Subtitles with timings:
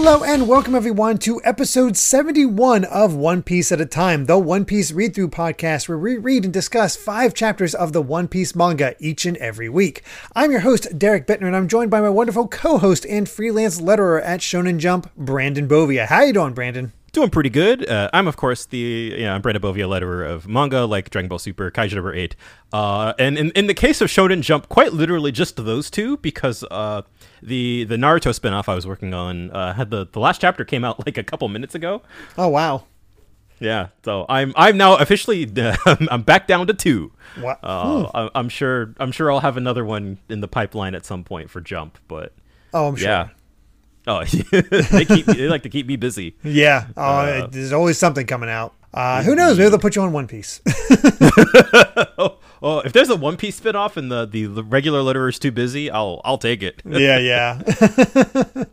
[0.00, 4.64] Hello and welcome everyone to episode 71 of One Piece at a Time, the One
[4.64, 8.54] Piece read through podcast where we read and discuss five chapters of the One Piece
[8.54, 10.04] manga each and every week.
[10.36, 13.80] I'm your host, Derrick Bitner, and I'm joined by my wonderful co host and freelance
[13.80, 16.06] letterer at Shonen Jump, Brandon Bovia.
[16.06, 16.92] How you doing, Brandon?
[17.10, 17.86] Doing pretty good.
[17.86, 21.40] Uh, I'm, of course, the yeah, I'm Brandon Bovia, letterer of manga like Dragon Ball
[21.40, 22.36] Super, Kaiju Number 8.
[22.72, 26.62] Uh, and in, in the case of Shonen Jump, quite literally just those two because.
[26.70, 27.02] Uh,
[27.42, 30.84] the the Naruto spinoff I was working on uh, had the the last chapter came
[30.84, 32.02] out like a couple minutes ago.
[32.36, 32.84] Oh wow.
[33.60, 35.76] Yeah, so I'm I'm now officially uh,
[36.10, 37.12] I'm back down to two.
[37.40, 37.58] What?
[37.62, 41.50] Uh, I'm sure I'm sure I'll have another one in the pipeline at some point
[41.50, 42.32] for Jump, but
[42.72, 43.08] oh, I'm sure.
[43.08, 43.28] Yeah.
[44.06, 46.36] Oh, they keep they like to keep me busy.
[46.42, 46.86] Yeah.
[46.96, 48.74] Oh, uh, there's always something coming out.
[48.94, 49.58] Uh, who knows?
[49.58, 50.60] Maybe they'll put you on One Piece.
[52.62, 55.90] Oh, if there's a One Piece spinoff and the, the, regular letterer is too busy,
[55.90, 56.82] I'll I'll take it.
[56.86, 57.62] yeah, yeah.
[58.56, 58.66] you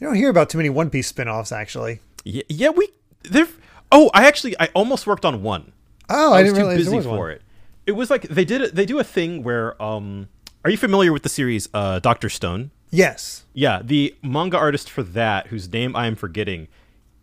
[0.00, 2.00] don't hear about too many One Piece spinoffs, actually.
[2.24, 2.70] Yeah, yeah.
[2.70, 2.88] We
[3.22, 3.48] there.
[3.92, 5.72] Oh, I actually I almost worked on one.
[6.08, 7.30] Oh, I, I didn't too realize busy was for one.
[7.32, 7.42] it.
[7.86, 8.74] It was like they did it.
[8.74, 10.28] They do a thing where um.
[10.64, 12.70] Are you familiar with the series uh, Doctor Stone?
[12.94, 13.44] Yes.
[13.52, 16.68] Yeah, the manga artist for that, whose name I am forgetting,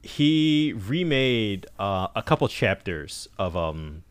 [0.04, 4.04] he remade uh, a couple chapters of um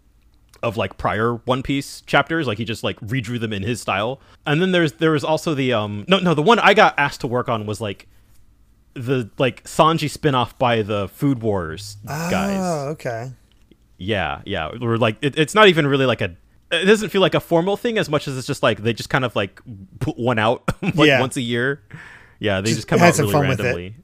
[0.62, 2.46] of like prior One Piece chapters.
[2.46, 4.20] Like he just like redrew them in his style.
[4.46, 7.20] And then there's there was also the um no no the one I got asked
[7.22, 8.06] to work on was like
[8.94, 12.58] the like Sanji spin-off by the Food Wars guys.
[12.60, 13.30] Oh, okay.
[13.98, 14.70] Yeah, yeah.
[14.80, 16.36] We're like it, it's not even really like a
[16.72, 19.10] it doesn't feel like a formal thing as much as it's just like they just
[19.10, 19.60] kind of like
[19.98, 21.20] put one out like Yeah.
[21.20, 21.82] once a year.
[22.40, 23.64] Yeah, they Just just, come out really fun with it.
[23.64, 23.94] randomly.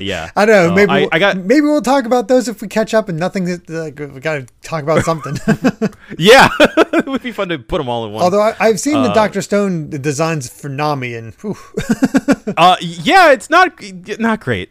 [0.04, 0.72] yeah, I don't know.
[0.72, 3.08] Uh, maybe I, we'll, I got maybe we'll talk about those if we catch up
[3.08, 3.46] and nothing.
[3.68, 5.36] Like, we got to talk about something.
[6.18, 6.48] yeah.
[6.60, 8.22] it would be fun to put them all in one.
[8.22, 11.34] Although I, I've seen the Uh, Doctor Stone designs for Nami, and
[12.56, 13.72] uh, yeah, it's not
[14.18, 14.68] not great.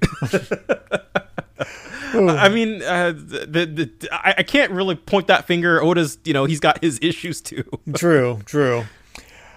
[2.16, 5.82] I mean, uh, the, the I, I can't really point that finger.
[5.82, 7.64] Oda's, you know, he's got his issues too.
[7.96, 8.86] true, true.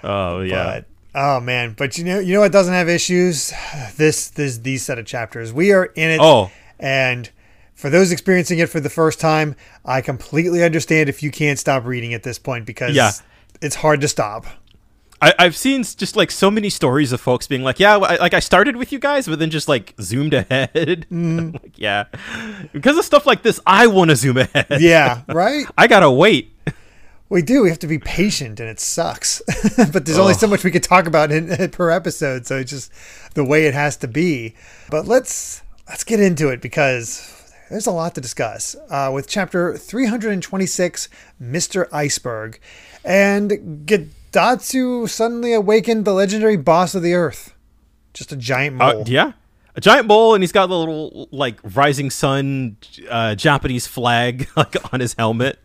[0.03, 0.85] Oh yeah, But
[1.17, 3.53] oh man, but you know, you know what doesn't have issues?
[3.97, 5.53] This, this, these set of chapters.
[5.53, 6.21] We are in it.
[6.23, 6.51] Oh.
[6.79, 7.29] and
[7.75, 9.55] for those experiencing it for the first time,
[9.85, 13.11] I completely understand if you can't stop reading at this point because Yeah.
[13.61, 14.47] it's hard to stop.
[15.21, 18.35] I, I've seen just like so many stories of folks being like, yeah, I, like
[18.35, 21.07] I started with you guys, but then just like zoomed ahead.
[21.11, 21.51] Mm-hmm.
[21.53, 22.05] like, yeah,
[22.73, 24.67] because of stuff like this, I want to zoom ahead.
[24.81, 25.67] Yeah, right.
[25.79, 26.56] I gotta wait.
[27.29, 27.63] We do.
[27.63, 29.43] We have to be patient, and it sucks.
[29.93, 32.93] but there's only so much we could talk about in, per episode, so it's just
[33.35, 34.55] the way it has to be.
[34.91, 39.77] But let's let's get into it because there's a lot to discuss uh, with chapter
[39.77, 41.09] 326,
[41.43, 41.89] Mr.
[41.91, 42.59] Iceburg,
[43.05, 47.55] and Gedatsu suddenly awakened the legendary boss of the Earth,
[48.15, 49.01] just a giant mole.
[49.01, 49.33] Uh, yeah,
[49.75, 52.77] a giant bowl, and he's got the little like rising sun
[53.11, 55.59] uh, Japanese flag like on his helmet.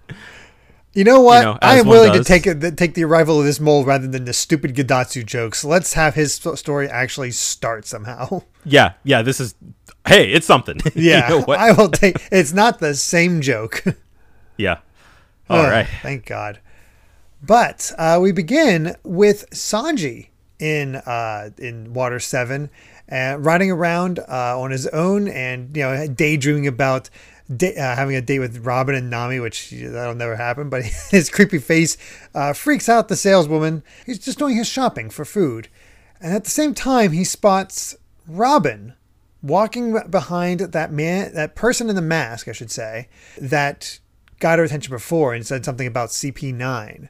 [0.94, 1.38] You know what?
[1.40, 4.07] You know, I am willing to take it, take the arrival of this mole rather
[4.07, 5.63] than the stupid Gedatsu jokes.
[5.63, 8.41] Let's have his story actually start somehow.
[8.63, 9.24] Yeah, yeah.
[9.24, 9.56] This is
[10.06, 10.80] hey, it's something.
[10.94, 11.57] You Yeah, know what?
[11.57, 12.16] I will take.
[12.31, 13.84] It's not the same joke.
[14.57, 14.78] yeah.
[15.50, 15.88] All Oh, right.
[16.03, 16.59] thank God.
[17.41, 20.28] But uh, we begin with Sanji
[20.59, 22.69] in uh, in Water Seven,
[23.12, 27.09] uh, riding around uh, on his own and you know daydreaming about
[27.56, 30.69] da- uh, having a date with Robin and Nami, which that'll never happen.
[30.69, 31.97] But his creepy face
[32.34, 33.84] uh, freaks out the saleswoman.
[34.06, 35.67] He's just doing his shopping for food,
[36.19, 37.95] and at the same time he spots
[38.28, 38.94] Robin
[39.41, 44.00] walking behind that man, that person in the mask, I should say, that
[44.39, 47.09] got her attention before and said something about CP9.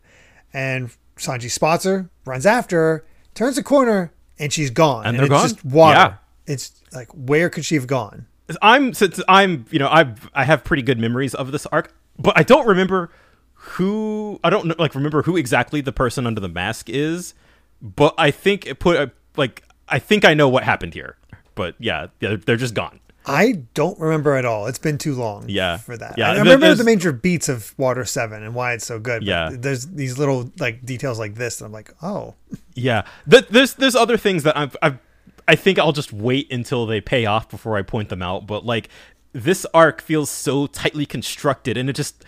[0.53, 5.05] And Sanji spots her, runs after her, turns the corner, and she's gone.
[5.05, 5.49] And they're it's gone?
[5.49, 5.97] just water.
[5.97, 6.15] Yeah.
[6.47, 8.27] It's like, where could she have gone?
[8.61, 12.37] I'm since I'm you know I I have pretty good memories of this arc, but
[12.37, 13.09] I don't remember
[13.53, 17.33] who I don't like remember who exactly the person under the mask is.
[17.81, 21.17] But I think it put like I think I know what happened here.
[21.55, 22.99] But yeah, they're, they're just gone.
[23.25, 24.65] I don't remember at all.
[24.65, 25.77] It's been too long Yeah.
[25.77, 26.15] for that.
[26.17, 29.19] Yeah, I, remember there's- the major beats of Water 7 and why it's so good.
[29.19, 29.49] but Yeah.
[29.53, 32.33] There's these little like details like this that I'm like, oh.
[32.73, 34.97] Yeah, Th- there's there's other things that I've, I've
[35.47, 38.47] I think I'll just wait until they pay off before I point them out.
[38.47, 38.89] But like
[39.33, 42.23] this arc feels so tightly constructed, and it just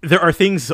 [0.00, 0.72] there are things.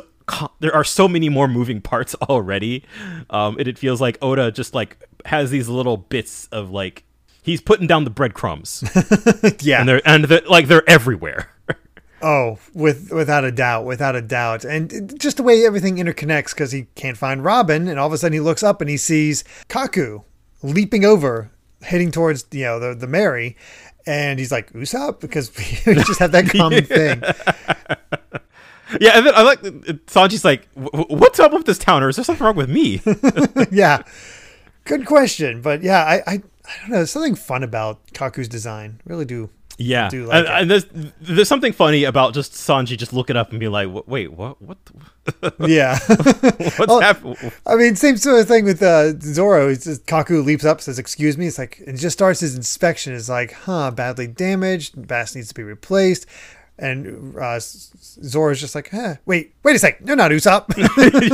[0.60, 2.84] There are so many more moving parts already.
[3.30, 7.04] Um, and it feels like Oda just like has these little bits of like
[7.42, 8.84] he's putting down the breadcrumbs,
[9.60, 9.80] Yeah.
[9.80, 11.50] and they're and they're, like they're everywhere.
[12.22, 16.70] Oh, with without a doubt, without a doubt, and just the way everything interconnects because
[16.70, 19.42] he can't find Robin, and all of a sudden he looks up and he sees
[19.70, 20.22] Kaku
[20.62, 21.50] leaping over
[21.82, 23.56] heading towards you know the the Merry,
[24.06, 25.50] and he's like Usopp because
[25.86, 27.22] we just have that common thing.
[29.00, 32.02] Yeah, and then I like Sanji's like, "What's up with this town?
[32.02, 33.00] Or is there something wrong with me?"
[33.70, 34.02] yeah,
[34.84, 36.96] good question, but yeah, I, I I don't know.
[36.96, 39.00] There's something fun about Kaku's design.
[39.04, 39.50] Really do.
[39.82, 40.84] Yeah, do like and, and there's
[41.22, 44.60] there's something funny about just Sanji just looking up and be like, "Wait, what?
[44.60, 44.76] What?
[45.60, 45.98] Yeah.
[46.08, 47.36] What's Oh, happening?"
[47.66, 49.68] I mean, same sort of thing with uh, Zoro.
[49.70, 53.14] It's just Kaku leaps up, says, "Excuse me." It's like, and just starts his inspection.
[53.14, 55.06] It's like, huh, badly damaged.
[55.08, 56.26] Bass needs to be replaced.
[56.80, 60.00] And uh, Zoro's just like, huh, wait, wait a sec.
[60.04, 60.68] You're not Usopp.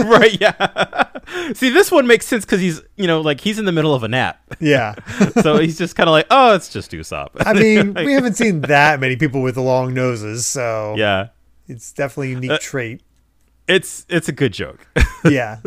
[0.10, 0.40] right?
[0.40, 1.52] Yeah.
[1.54, 4.02] See, this one makes sense because he's you know like he's in the middle of
[4.02, 4.94] a nap, yeah.
[5.42, 8.60] so he's just kind of like, "Oh, it's just Usopp." I mean, we haven't seen
[8.62, 11.28] that many people with long noses, so yeah,
[11.68, 13.02] it's definitely a unique trait.
[13.66, 14.86] it's it's a good joke.
[15.24, 15.58] yeah.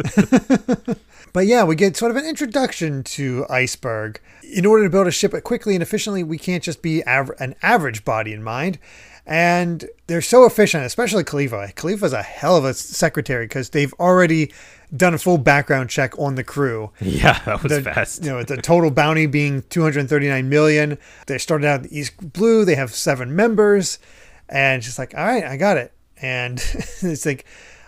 [1.33, 4.17] but yeah, we get sort of an introduction to Iceburg.
[4.53, 7.55] In order to build a ship quickly and efficiently, we can't just be aver- an
[7.61, 8.79] average body in mind.
[9.25, 11.74] And they're so efficient, especially Kalifa.
[11.75, 14.51] Kalifa's a hell of a secretary because they've already
[14.95, 16.89] done a full background check on the crew.
[17.00, 18.24] yeah, that was The, fast.
[18.24, 20.98] You know, the total bounty being 239 million.
[21.27, 22.66] They started out in East Blue.
[22.66, 24.00] They have seven members,
[24.48, 26.57] and she's like, "All right, I got it." And
[27.01, 27.45] it's like,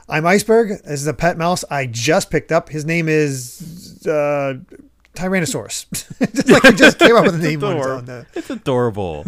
[0.08, 0.84] "I'm Iceburg.
[0.84, 2.70] This is a pet mouse I just picked up.
[2.70, 4.60] His name is uh,
[5.16, 5.88] Tyrannosaurus."
[6.36, 8.28] just like he just came up with a name on own.
[8.36, 9.26] It's adorable.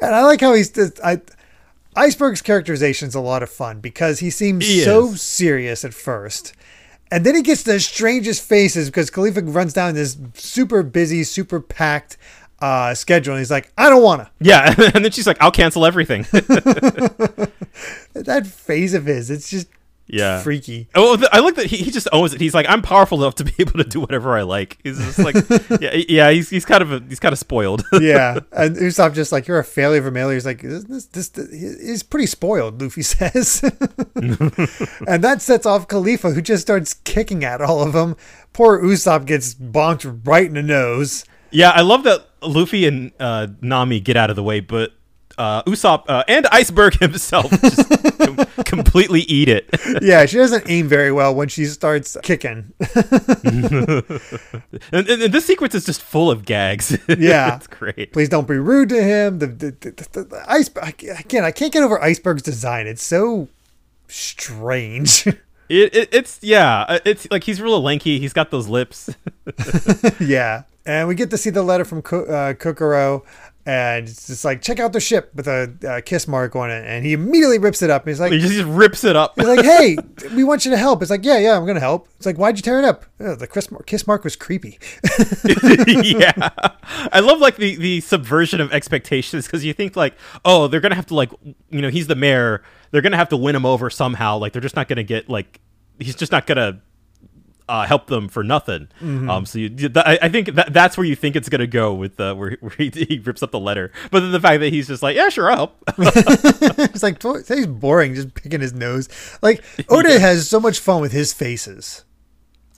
[0.00, 1.20] And I like how he's I.
[1.96, 6.54] Iceburg's characterization is a lot of fun because he seems He so serious at first.
[7.10, 11.60] And then he gets the strangest faces because Kalifa runs down this super busy, super
[11.60, 12.16] packed
[12.60, 13.34] uh, schedule.
[13.34, 14.30] And he's like, I don't want to.
[14.38, 16.26] yeah, and then she's like, "I'll cancel everything."
[18.14, 19.68] That phase of his, it's just
[20.12, 20.42] yeah.
[20.42, 20.88] freaky.
[20.94, 22.40] Oh, I like that he, he just owns it.
[22.40, 24.78] He's like, I'm powerful enough to be able to do whatever I like.
[24.82, 25.34] He's just like,
[25.80, 26.30] yeah, yeah.
[26.30, 27.84] He's, he's kind of a, he's kind of spoiled.
[28.00, 28.40] Yeah.
[28.52, 30.30] And Usopp just like, you're a failure of a male.
[30.30, 33.62] He's like, this, this, this, he's pretty spoiled, Luffy says.
[35.06, 38.16] and that sets off Kalifa, who just starts kicking at all of them.
[38.52, 41.24] Poor Usopp gets bonked right in the nose.
[41.50, 44.92] yeah, I love that Luffy and uh, Nami get out of the way, but
[45.40, 49.68] uh, Usopp uh, and Iceburg himself just com- completely eat it.
[50.02, 52.72] yeah, she doesn't aim very well when she starts kicking.
[53.44, 54.04] and,
[54.92, 56.96] and, and this sequence is just full of gags.
[57.08, 57.56] Yeah.
[57.56, 58.12] it's great.
[58.12, 59.38] Please don't be rude to him.
[59.38, 61.44] The, the, the, the, the ice again.
[61.44, 62.86] I can't get over Iceburg's design.
[62.86, 63.48] It's so
[64.08, 65.26] strange.
[65.26, 68.18] It, it, it's yeah, uh, it's like he's real lanky.
[68.18, 69.08] He's got those lips.
[70.18, 73.24] yeah, and we get to see the letter from Ko- uh, Kokoro,
[73.70, 76.84] and it's just like check out the ship with a uh, kiss mark on it,
[76.84, 78.04] and he immediately rips it up.
[78.04, 79.34] He's like, he just, he just rips it up.
[79.36, 79.96] he's like, hey,
[80.34, 81.02] we want you to help.
[81.02, 82.08] It's like, yeah, yeah, I'm gonna help.
[82.16, 83.04] It's like, why'd you tear it up?
[83.20, 84.80] Oh, the kiss mark, kiss mark was creepy.
[86.02, 86.50] yeah,
[87.12, 90.14] I love like the the subversion of expectations because you think like,
[90.44, 91.30] oh, they're gonna have to like,
[91.70, 92.64] you know, he's the mayor.
[92.90, 94.36] They're gonna have to win him over somehow.
[94.38, 95.60] Like they're just not gonna get like,
[96.00, 96.80] he's just not gonna
[97.70, 98.88] uh, help them for nothing.
[99.00, 101.94] Um, so you, th- I, I think that that's where you think it's gonna go
[101.94, 103.92] with uh, where, where he, he rips up the letter.
[104.10, 105.84] But then the fact that he's just like, yeah, sure, I'll help.
[105.98, 109.08] it's like he's boring, just picking his nose.
[109.40, 112.04] Like Oda has so much fun with his faces.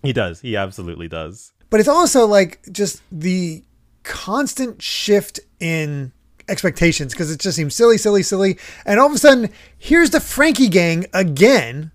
[0.02, 0.40] he does.
[0.40, 1.52] He absolutely does.
[1.70, 3.64] but it's also like just the
[4.04, 6.12] constant shift in
[6.48, 8.58] expectations because it just seems silly, silly, silly.
[8.84, 11.92] And all of a sudden, here's the Franky gang again,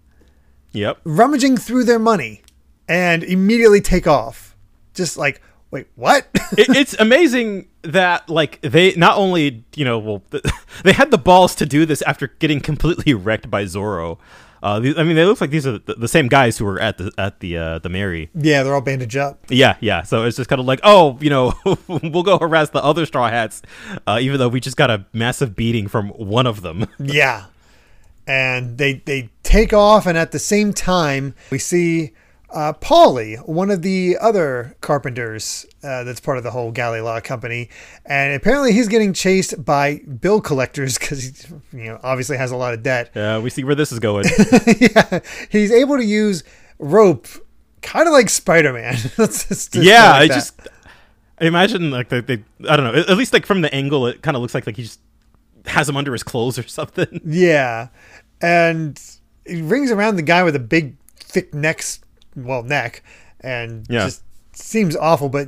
[0.71, 0.99] Yep.
[1.03, 2.41] rummaging through their money
[2.87, 4.55] and immediately take off.
[4.93, 5.41] Just like,
[5.71, 6.27] wait, what?
[6.57, 10.23] it, it's amazing that like they not only you know well
[10.83, 14.19] they had the balls to do this after getting completely wrecked by Zoro.
[14.63, 16.97] Uh, I mean, they look like these are the, the same guys who were at
[16.97, 18.29] the at the uh, the Merry.
[18.33, 19.39] yeah, they're all bandaged up.
[19.49, 20.01] Yeah, yeah.
[20.01, 21.53] So it's just kind of like, oh, you know,
[21.87, 23.61] we'll go harass the other Straw Hats,
[24.07, 26.87] uh, even though we just got a massive beating from one of them.
[26.99, 27.45] Yeah.
[28.25, 32.11] And they they take off, and at the same time, we see
[32.49, 37.69] uh, Paulie, one of the other carpenters uh, that's part of the whole Galley-La Company,
[38.05, 42.57] and apparently he's getting chased by bill collectors because he, you know, obviously has a
[42.57, 43.15] lot of debt.
[43.15, 44.25] Uh, we see where this is going.
[44.79, 46.43] yeah, he's able to use
[46.79, 47.27] rope,
[47.81, 48.95] kind of like Spider Man.
[49.73, 50.59] yeah, I just
[51.39, 52.99] I imagine like they, they I don't know.
[52.99, 54.99] At least like from the angle, it kind of looks like like he just
[55.67, 57.21] has him under his clothes or something.
[57.25, 57.89] Yeah.
[58.41, 58.99] And
[59.45, 61.83] he rings around the guy with a big, thick neck,
[62.37, 63.03] well, neck,
[63.41, 64.05] and Yeah.
[64.05, 64.21] just
[64.53, 65.47] seems awful, but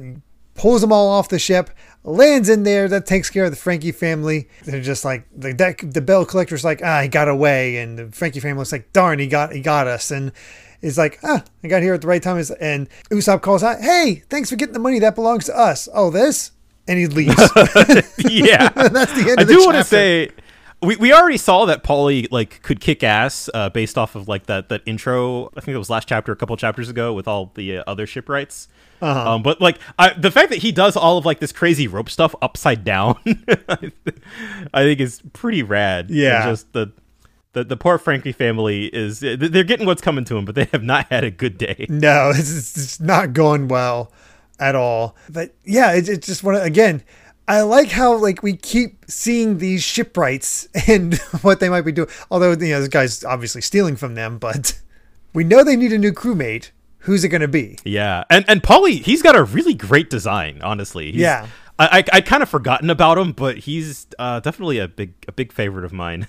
[0.55, 1.69] pulls them all off the ship,
[2.03, 2.87] lands in there.
[2.89, 4.49] That takes care of the Franky family.
[4.65, 7.77] They're just like, the deck, the bell collector's like, ah, he got away.
[7.77, 10.11] And the Franky family's like, darn, he got, he got us.
[10.11, 10.31] And
[10.81, 12.37] is like, ah, I got here at the right time.
[12.59, 15.87] And Usopp calls out, hey, thanks for getting the money that belongs to us.
[15.93, 16.51] Oh, this?
[16.87, 17.35] And he leaves.
[18.17, 20.29] yeah, That's the end I do want to say
[20.81, 24.45] we, we already saw that Paulie like could kick ass uh, based off of like
[24.47, 25.47] that that intro.
[25.57, 28.05] I think it was last chapter, a couple chapters ago, with all the uh, other
[28.07, 28.67] shipwrights.
[29.01, 29.35] Uh-huh.
[29.35, 32.09] Um, but like I, the fact that he does all of like this crazy rope
[32.09, 33.17] stuff upside down,
[34.73, 36.09] I think is pretty rad.
[36.09, 36.45] And Yeah.
[36.45, 36.91] just the.
[37.53, 40.83] The, the poor Franky family is they're getting what's coming to them, but they have
[40.83, 41.87] not had a good day.
[41.89, 44.11] No, it's, it's not going well
[44.59, 45.15] at all.
[45.27, 47.01] But yeah, it's, it's just one of- again.
[47.49, 52.07] I like how like we keep seeing these shipwrights and what they might be doing.
[52.31, 54.79] Although you know this guy's obviously stealing from them, but
[55.33, 56.69] we know they need a new crewmate.
[57.03, 57.77] Who's it going to be?
[57.83, 60.61] Yeah, and and Paulie, he's got a really great design.
[60.61, 61.47] Honestly, He's- Yeah.
[61.79, 65.31] I I I'd kind of forgotten about him, but he's uh, definitely a big a
[65.31, 66.27] big favorite of mine.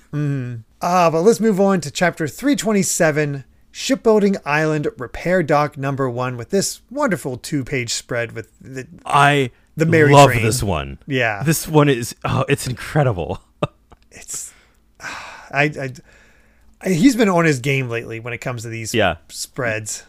[0.81, 6.50] Uh, but let's move on to chapter 327 Shipbuilding Island Repair Dock number one with
[6.50, 8.87] this wonderful two page spread with the.
[9.05, 10.42] I The Merry love Train.
[10.42, 10.99] this one.
[11.06, 11.42] Yeah.
[11.42, 13.40] this one is oh, it's incredible.
[14.12, 14.52] It's.
[15.00, 15.92] I, I,
[16.82, 16.88] I.
[16.88, 19.16] He's been on his game lately when it comes to these Yeah.
[19.28, 20.04] spreads.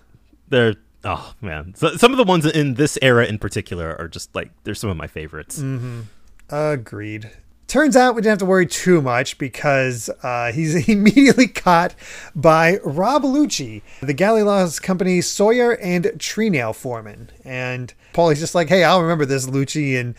[0.50, 0.74] They're
[1.04, 4.52] oh man, so, some of the ones in this era in particular are just like
[4.64, 5.60] they're some of my favorites.
[5.60, 6.06] Mm.
[6.50, 7.30] Agreed.
[7.72, 11.96] Turns out we didn't have to worry too much because uh, he's immediately caught
[12.36, 17.32] by Rob Lucci, the Galley-La's Company Sawyer and tree nail foreman.
[17.46, 19.98] And Paulie's just like, hey, I'll remember this, Lucci.
[19.98, 20.16] And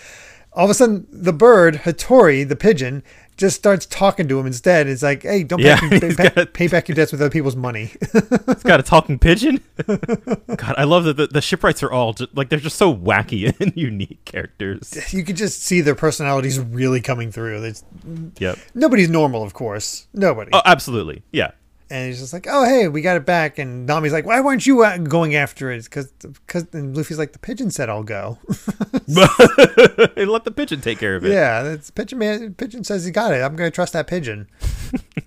[0.54, 3.02] all of a sudden, the bird, Hattori, the pigeon,
[3.43, 4.87] just starts talking to him instead.
[4.87, 7.57] It's like, hey, don't Yeah, pay, pay, a- pay back your debts with other people's
[7.57, 7.91] money.
[8.53, 9.61] It's got a talking pigeon.
[9.87, 13.53] God, I love that the, the shipwrights are all just, like they're just so wacky
[13.61, 15.13] and unique characters.
[15.13, 17.63] you can just see their personalities really coming through.
[17.65, 17.83] It's,
[18.39, 18.59] Yep.
[18.75, 20.07] nobody's normal, of course.
[20.15, 20.51] Nobody.
[20.53, 21.23] Oh, absolutely.
[21.33, 21.51] Yeah.
[21.93, 24.65] And he's just like, "Oh, hey, we got it back." And Nami's like, "Why weren't
[24.65, 28.39] you uh, going after it?" Because, because, and Luffy's like, "The pigeon said I'll go."
[28.49, 31.33] and let the pigeon take care of it.
[31.33, 32.55] yeah, that's pigeon man.
[32.55, 33.43] Pigeon says he got it.
[33.43, 34.49] I'm gonna trust that pigeon.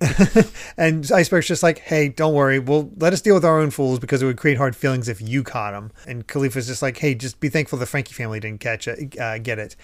[0.76, 2.58] and Iceburg's just like, "Hey, don't worry.
[2.58, 5.22] We'll let us deal with our own fools because it would create hard feelings if
[5.22, 8.62] you caught them." And Kalifa's just like, "Hey, just be thankful the Franky family didn't
[8.62, 9.76] catch it, uh, get it."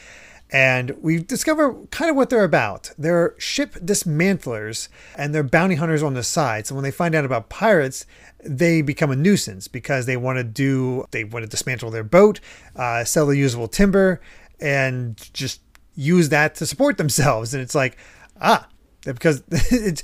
[0.51, 2.91] And we discover kind of what they're about.
[2.97, 6.67] They're ship dismantlers and they're bounty hunters on the side.
[6.67, 8.05] So when they find out about pirates,
[8.43, 12.41] they become a nuisance because they want to do, they want to dismantle their boat,
[12.75, 14.19] uh, sell the usable timber,
[14.59, 15.61] and just
[15.95, 17.53] use that to support themselves.
[17.53, 17.97] And it's like,
[18.41, 18.67] ah,
[19.05, 20.03] because it's,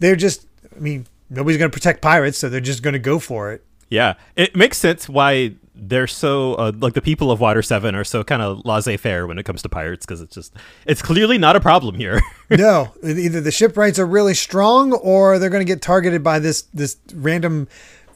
[0.00, 3.20] they're just, I mean, nobody's going to protect pirates, so they're just going to go
[3.20, 3.64] for it.
[3.88, 8.04] Yeah, it makes sense why they're so uh, like the people of Water Seven are
[8.04, 10.54] so kind of laissez-faire when it comes to pirates because it's just
[10.86, 12.20] it's clearly not a problem here.
[12.50, 16.62] no, either the shipwrights are really strong or they're going to get targeted by this
[16.74, 17.66] this random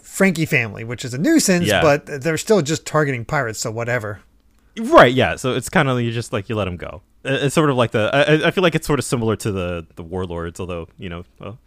[0.00, 1.81] Franky family, which is a nuisance, Yeah.
[1.83, 4.21] but they're still just targeting pirates, so whatever.
[4.77, 5.12] right?
[5.15, 5.37] Yeah.
[5.37, 7.03] So it's kind of you just like you let them go.
[7.25, 9.87] It's sort of like the I, I feel like it's sort of similar to the
[9.97, 11.59] the warlords, although you know well,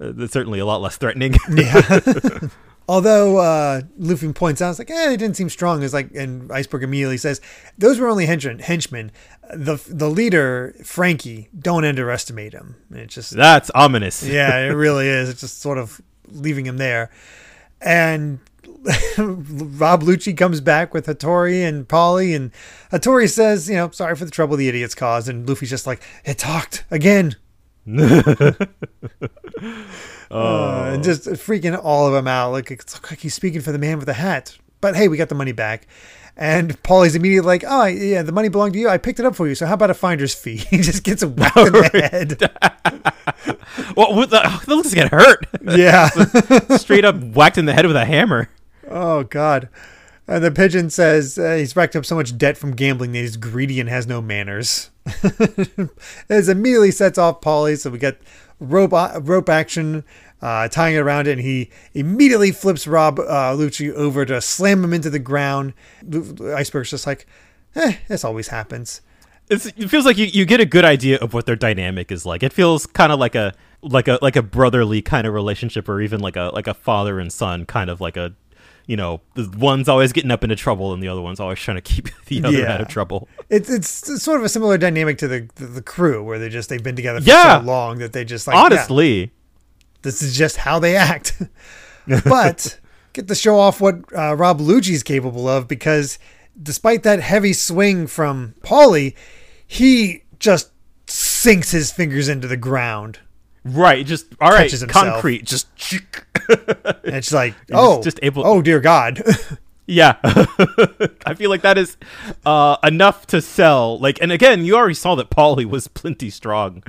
[0.00, 1.34] uh, it's certainly a lot less threatening.
[2.90, 5.84] Although uh, Luffy points out, it's like, eh, they didn't seem strong.
[5.84, 7.40] It's like, and Iceburg immediately says,
[7.78, 8.58] those were only henchmen.
[8.58, 9.12] henchmen.
[9.54, 12.74] The the leader, Franky, don't underestimate him.
[12.90, 14.22] And it's just, That's ominous.
[14.26, 15.28] yeah, it really is.
[15.28, 16.00] It's just sort of
[16.32, 17.12] leaving him there.
[17.80, 18.40] And
[19.16, 22.50] Rob Lucci comes back with Hattori and Paulie, and
[22.90, 25.28] Hattori says, you know, sorry for the trouble the idiots caused.
[25.28, 27.36] And Luffy's just like, it talked again.
[30.30, 32.52] Uh, and just freaking all of them out.
[32.52, 34.56] Like it's like he's speaking for the man with the hat.
[34.80, 35.88] But hey, we got the money back.
[36.36, 38.88] And Paulie's immediately like, "Oh yeah, the money belonged to you.
[38.88, 39.56] I picked it up for you.
[39.56, 42.40] So how about a finder's fee?" he just gets whacked in the head.
[43.96, 45.46] Well, what the, oh, looks get hurt.
[45.62, 46.08] yeah.
[46.76, 48.48] Straight up whacked in the head with a hammer.
[48.88, 49.68] oh God.
[50.30, 53.36] And the pigeon says uh, he's racked up so much debt from gambling that he's
[53.36, 54.90] greedy and has no manners.
[56.28, 58.20] this immediately sets off Paulie, so we get
[58.60, 60.04] rope rope action,
[60.40, 64.84] uh, tying it around it, and he immediately flips Rob uh, Lucci over to slam
[64.84, 65.74] him into the ground.
[66.08, 67.26] Iceburg's just like,
[67.74, 69.00] eh, this always happens.
[69.48, 72.24] It's, it feels like you, you get a good idea of what their dynamic is
[72.24, 72.44] like.
[72.44, 76.00] It feels kind of like a like a like a brotherly kind of relationship, or
[76.00, 78.32] even like a like a father and son kind of like a
[78.90, 81.76] you know the one's always getting up into trouble and the other one's always trying
[81.76, 82.72] to keep the other Yeah.
[82.74, 83.28] out of trouble.
[83.48, 83.88] It's, it's
[84.20, 86.96] sort of a similar dynamic to the the, the crew where they just they've been
[86.96, 87.60] together for Yeah.
[87.60, 89.30] so long that they just like yeah, Honestly,
[90.02, 91.40] this is just how they act.
[92.24, 92.80] but
[93.12, 96.18] get to show off what uh, Rob Lucci's capable of because
[96.60, 99.14] despite that heavy swing from Paulie,
[99.66, 100.72] he just
[101.06, 103.20] sinks his fingers into the ground.
[103.64, 105.68] Right, just all right, concrete, just
[106.48, 109.22] And it's like, oh, just able- oh dear God.
[109.86, 110.16] yeah.
[111.26, 111.96] I feel like that is
[112.46, 113.98] uh, enough to sell.
[113.98, 116.82] Like, and again, you already saw that Paulie was plenty strong,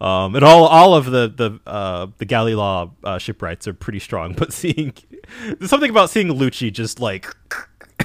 [0.00, 4.34] um, and all all of the the uh, the Galley-La uh, shipwrights are pretty strong.
[4.34, 4.92] But seeing
[5.58, 7.34] there's something about seeing Lucci just like,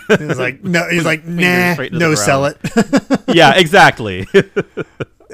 [0.08, 2.58] He's like, no, he's like, nah, no, sell it.
[3.28, 4.28] yeah, exactly.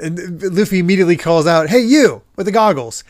[0.02, 3.04] And Luffy immediately calls out, "Hey, you with the goggles!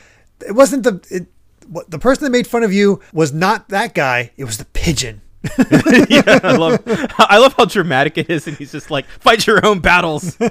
[0.47, 1.27] It wasn't the it,
[1.67, 4.33] what the person that made fun of you was not that guy.
[4.37, 5.23] It was the pigeon."
[6.09, 6.81] yeah, I love
[7.19, 10.37] I love how dramatic it is, and he's just like, fight your own battles.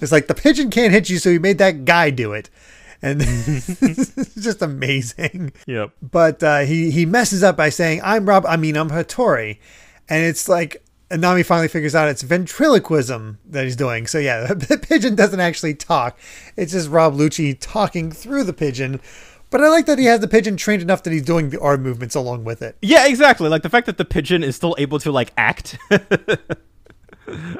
[0.00, 2.48] It's like the pigeon can't hit you, so he made that guy do it,
[3.02, 5.52] and it's just amazing.
[5.66, 5.90] yep.
[6.00, 8.46] But uh, he he messes up by saying, "I'm Rob.
[8.46, 9.58] I mean, I'm Hattori,"
[10.08, 10.82] and it's like.
[11.10, 14.06] And Nami finally figures out it's ventriloquism that he's doing.
[14.06, 16.18] So yeah, the pigeon doesn't actually talk.
[16.56, 19.00] It's just Rob Lucci talking through the pigeon.
[19.50, 21.82] But I like that he has the pigeon trained enough that he's doing the arm
[21.82, 22.76] movements along with it.
[22.80, 23.48] Yeah, exactly.
[23.48, 25.76] Like the fact that the pigeon is still able to like act.
[25.90, 26.36] uh,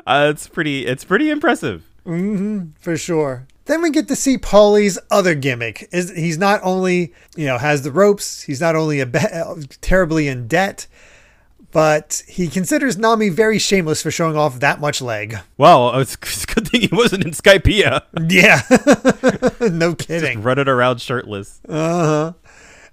[0.07, 0.87] it's pretty.
[0.87, 1.85] It's pretty impressive.
[2.05, 3.49] for sure.
[3.65, 5.89] Then we get to see Paulie's other gimmick.
[5.93, 9.19] Is he's not only you know has the ropes, he's not only a be-
[9.81, 10.87] terribly in debt,
[11.73, 15.37] but he considers Nami very shameless for showing off that much leg.
[15.57, 18.63] Well, it's, it's a good thing he wasn't in Skypiea, Yeah,
[19.69, 20.35] no kidding.
[20.37, 21.61] Just running around shirtless.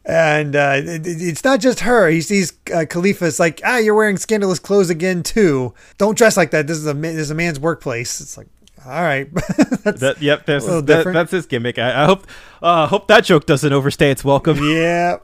[0.09, 2.07] And uh, it, it- it's not just her.
[2.09, 3.23] He sees uh, Kalifa.
[3.23, 5.73] It's like, ah, you're wearing scandalous clothes again too.
[5.97, 6.65] Don't dress like that.
[6.67, 8.21] This is a this is a man's workplace.
[8.21, 8.47] It's like,
[8.85, 11.77] all right, That's- That yep, that's little that, that's his gimmick.
[11.77, 12.25] I, I hope
[12.61, 14.57] uh, hope that joke doesn't overstay its welcome.
[14.63, 15.17] Yeah,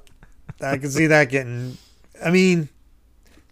[0.59, 1.77] I can see that getting.
[2.23, 2.67] I mean,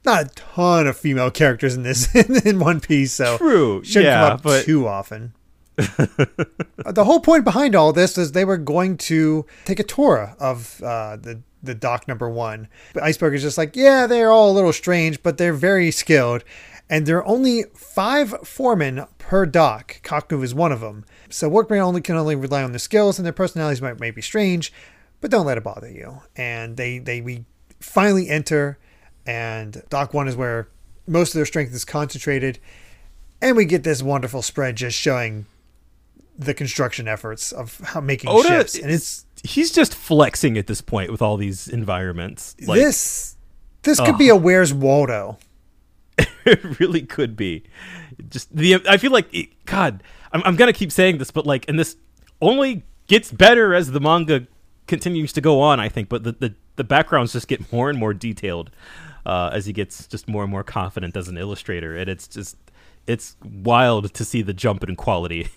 [0.06, 2.14] not a ton of female characters in this
[2.46, 5.34] in One Piece, so True, shouldn't yeah, come up but- too often.
[5.78, 10.36] Uh, the whole point behind all this is they were going to take a tour
[10.40, 12.68] of uh, the the dock number one.
[12.94, 16.44] But Iceburg is just like, yeah, they're all a little strange, but they're very skilled.
[16.90, 20.02] And there are only five foremen per dock.
[20.04, 21.06] Kaku is one of them.
[21.30, 24.22] So workmen only can only rely on their skills, and their personalities might, might be
[24.22, 24.74] strange,
[25.22, 26.22] but don't let it bother you.
[26.36, 27.46] And they they we
[27.80, 28.78] finally enter,
[29.26, 30.68] and dock one is where
[31.08, 32.60] most of their strength is concentrated,
[33.42, 35.46] and we get this wonderful spread just showing
[36.38, 40.82] the construction efforts of how making Oda ships, and it's He's just flexing at this
[40.82, 42.56] point with all these environments.
[42.66, 43.36] Like this
[43.84, 45.38] this could be a Where's Waldo.
[46.46, 47.64] it really could be.
[48.30, 51.68] Just the I feel like it, God, I'm I'm gonna keep saying this, but like,
[51.68, 51.96] and this
[52.40, 54.46] only gets better as the manga
[54.88, 55.80] continues to go on.
[55.80, 58.70] I think, but the the, the backgrounds just get more and more detailed
[59.26, 62.58] uh, as he gets just more and more confident as an illustrator, and it's just
[63.08, 65.48] it's wild to see the jump in quality.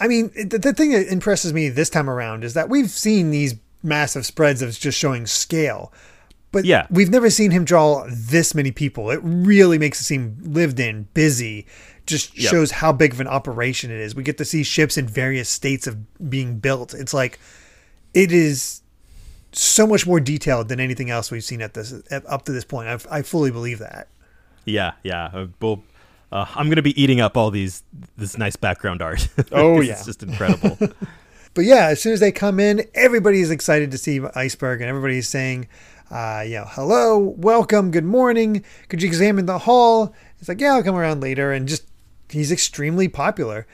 [0.00, 3.30] I mean, the, the thing that impresses me this time around is that we've seen
[3.30, 5.92] these massive spreads of just showing scale,
[6.52, 6.86] but Yeah.
[6.90, 9.10] we've never seen him draw this many people.
[9.10, 11.66] It really makes it seem lived in, busy.
[12.06, 12.50] Just Yep.
[12.50, 14.14] shows how big of an operation it is.
[14.14, 15.96] We get to see ships in various states of
[16.30, 16.94] being built.
[16.94, 17.38] It's like
[18.14, 18.80] it is
[19.52, 22.88] so much more detailed than anything else we've seen at this up to this point.
[22.88, 24.08] I, I fully believe that.
[24.64, 25.30] Yeah, yeah.
[25.32, 25.82] Uh, well,
[26.30, 27.82] uh, I'm gonna be eating up all these
[28.16, 29.28] this nice background art.
[29.52, 29.92] oh yeah.
[29.92, 30.78] it's just incredible.
[31.54, 34.84] But yeah, as soon as they come in, everybody is excited to see Iceburg, and
[34.84, 35.66] everybody's saying,
[36.08, 38.64] uh, you know, hello, welcome, good morning.
[38.88, 40.14] Could you examine the hall?
[40.38, 41.52] It's like, yeah, I'll come around later.
[41.52, 41.84] And just,
[42.30, 43.66] he's extremely popular.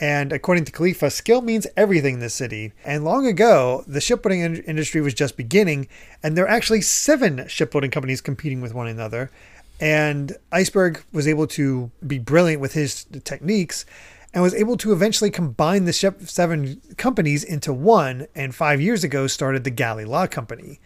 [0.00, 2.72] And according to Kalifa, skill means everything in this city.
[2.84, 5.88] And long ago, the shipbuilding in- industry was just beginning,
[6.22, 9.30] and there are actually seven shipbuilding companies competing with one another.
[9.78, 13.84] And Iceburg was able to be brilliant with his techniques
[14.32, 18.26] and was able to eventually combine the ship seven companies into one.
[18.34, 20.80] And five years ago, started the Galley-La Company.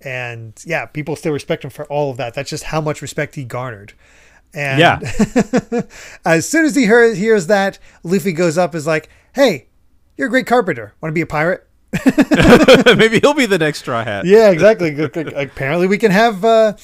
[0.00, 2.34] And yeah, people still respect him for all of that.
[2.34, 3.94] That's just how much respect he garnered.
[4.54, 5.00] And Yeah.
[6.24, 9.68] as soon as he heard, hears that, Luffy goes up is like, "Hey,
[10.16, 10.94] you're a great carpenter.
[11.00, 11.66] Want to be a pirate?"
[12.96, 14.24] Maybe he'll be the next straw hat.
[14.24, 14.96] Yeah, exactly.
[15.34, 16.44] Apparently, we can have.
[16.44, 16.74] Uh,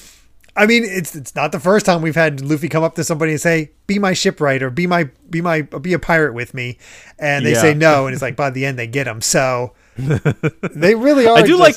[0.57, 3.31] I mean, it's it's not the first time we've had Luffy come up to somebody
[3.33, 6.77] and say, "Be my shipwright," or "Be my be my be a pirate with me,"
[7.19, 7.61] and they Yeah.
[7.61, 9.21] say no, and it's like by the end they get him.
[9.21, 11.37] So they really are.
[11.37, 11.75] I do just- like-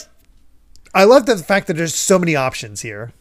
[0.95, 3.13] I love the fact that there's so many options here.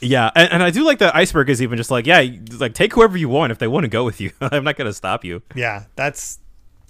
[0.00, 2.22] Yeah, and, and I do like that Iceburg is even just like, yeah,
[2.58, 4.30] like take whoever you want if they want to go with you.
[4.40, 5.42] I'm not gonna stop you.
[5.54, 6.38] Yeah, that's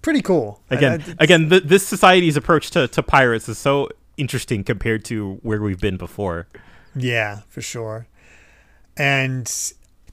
[0.03, 0.61] pretty cool.
[0.71, 5.05] I- Again, I- again, th- this society's approach to, to pirates is so interesting compared
[5.07, 6.49] to where we've been before.
[6.95, 8.07] Yeah, for sure.
[8.97, 9.47] And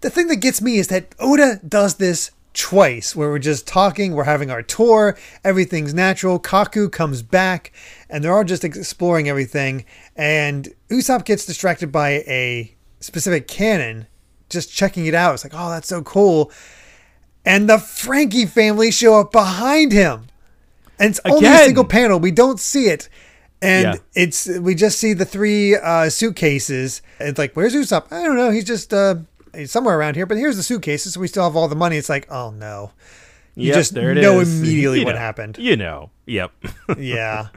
[0.02, 4.14] the thing that gets me is that Oda does this twice where we're just talking,
[4.14, 6.40] we're having our tour, everything's natural.
[6.40, 7.72] Kaku comes back
[8.10, 9.86] and they're all just exploring everything.
[10.16, 12.73] And Usopp gets distracted by a
[13.04, 14.08] specific cannon,
[14.50, 15.34] just checking it out.
[15.34, 16.52] It's like, oh, that's so cool.
[17.46, 20.28] And the Franky family show up behind him.
[21.00, 22.20] And it's only a single panel.
[22.20, 23.10] We don't see it.
[23.62, 23.96] And Yeah.
[24.14, 27.02] it's we just see the three uh, suitcases.
[27.20, 28.12] It's like, where's Usopp?
[28.12, 28.50] I don't know.
[28.52, 29.16] He's just uh,
[29.56, 30.26] he's somewhere around here.
[30.26, 31.14] But here's the suitcases.
[31.14, 31.98] So we still have all the money.
[31.98, 32.92] It's like, oh no.
[33.56, 34.60] You Yep, just there it know is.
[34.62, 35.20] immediately You what know.
[35.20, 35.58] happened.
[35.60, 36.10] You know.
[36.26, 36.52] Yep.
[36.98, 37.48] yeah.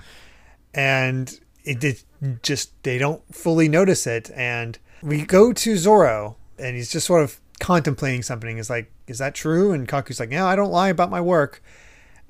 [0.75, 2.03] And it did
[2.43, 4.31] just they don't fully notice it.
[4.35, 8.57] And we go to Zoro and he's just sort of contemplating something.
[8.57, 9.73] He's like, Is that true?
[9.73, 11.63] And Kaku's like, No, I don't lie about my work.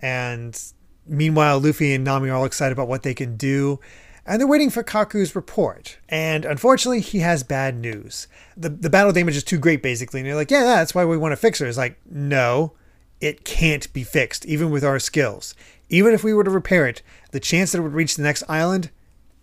[0.00, 0.60] And
[1.06, 3.80] meanwhile, Luffy and Nami are all excited about what they can do.
[4.28, 5.98] And they're waiting for Kaku's report.
[6.08, 8.26] And unfortunately, he has bad news.
[8.56, 10.20] The, the battle damage is too great, basically.
[10.20, 11.66] And they're like, yeah, that's why we want to fix her.
[11.66, 12.72] It's like, no,
[13.20, 15.54] it can't be fixed, even with our skills.
[15.88, 18.42] Even if we were to repair it, the chance that it would reach the next
[18.48, 18.90] island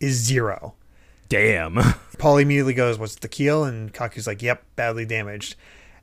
[0.01, 0.75] is zero.
[1.33, 1.79] Damn.
[2.17, 5.55] Paul immediately goes, "What's the keel?" And Kaku's like, "Yep, badly damaged."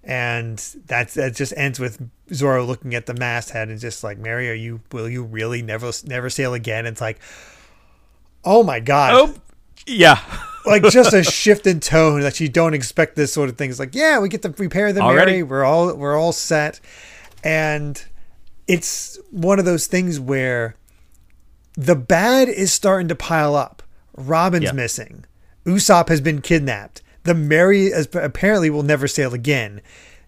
[0.03, 4.51] And that's that just ends with Zoro looking at the masthead and just like, "Merry,
[4.51, 4.81] are you?
[4.93, 7.21] Will you really never never sail again?" It's like,
[8.45, 9.35] oh my god, oh.
[9.87, 10.21] Yeah.
[10.67, 13.71] like just a shift in tone that you don't expect this sort of thing.
[13.71, 15.33] It's like, yeah, we get to repair the Already?
[15.33, 15.43] Merry.
[15.43, 16.81] We're all we're all set,
[17.43, 18.03] and
[18.67, 20.77] it's one of those things where
[21.75, 23.80] the bad is starting to pile up.
[24.29, 24.73] Robin's Yeah.
[24.73, 25.25] missing.
[25.67, 27.03] Usopp has been kidnapped.
[27.25, 29.81] The Merry apparently will never sail again.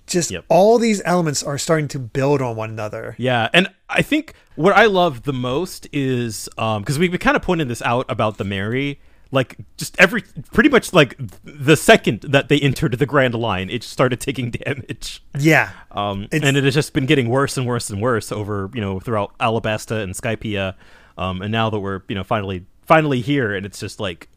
[0.07, 0.45] Just Yep.
[0.49, 3.15] all these elements are starting to build on one another.
[3.19, 7.37] Yeah, and I think what I love the most is um because we, we kind
[7.37, 9.01] of pointed this out about the Merry,
[9.31, 13.83] like just every pretty much like the second that they entered the Grand Line, it
[13.85, 15.23] started taking damage.
[15.39, 15.71] Yeah.
[15.93, 18.99] Um, and it has just been getting worse and worse and worse over you know
[19.01, 20.75] throughout Alabasta and Skypiea,
[21.17, 24.29] um, and now that we're you know finally finally here, and it's just like,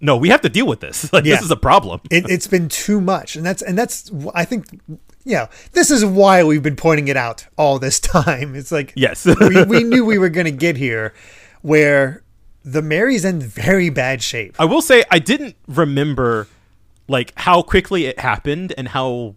[0.00, 1.10] no, we have to deal with this.
[1.12, 1.36] Like Yeah.
[1.36, 2.00] this is a problem.
[2.10, 4.66] it, it's been too much and that's and that's i think
[5.24, 8.92] you know this is why we've been pointing it out all this time it's like
[8.94, 9.24] Yes.
[9.26, 11.14] we, we knew we were going to get here
[11.62, 12.22] where
[12.64, 16.46] the merry's in very bad shape I will say I didn't remember
[17.08, 19.34] like how quickly it happened and how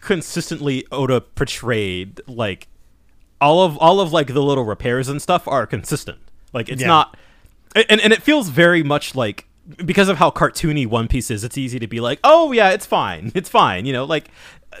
[0.00, 2.66] consistently Oda portrayed like
[3.40, 6.18] all of all of like the little repairs and stuff are consistent.
[6.52, 6.88] Like it's Yeah.
[6.88, 7.16] not
[7.74, 9.46] and and it feels very much like
[9.84, 12.86] because of how cartoony One Piece is, it's easy to be like, "Oh yeah, it's
[12.86, 13.32] fine.
[13.34, 14.30] It's fine." You know, like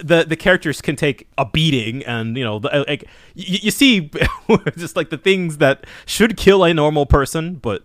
[0.02, 3.70] the the characters can take a beating and, you know, the, uh, like you, you
[3.70, 4.10] see
[4.76, 7.84] just like the things that should kill a normal person, but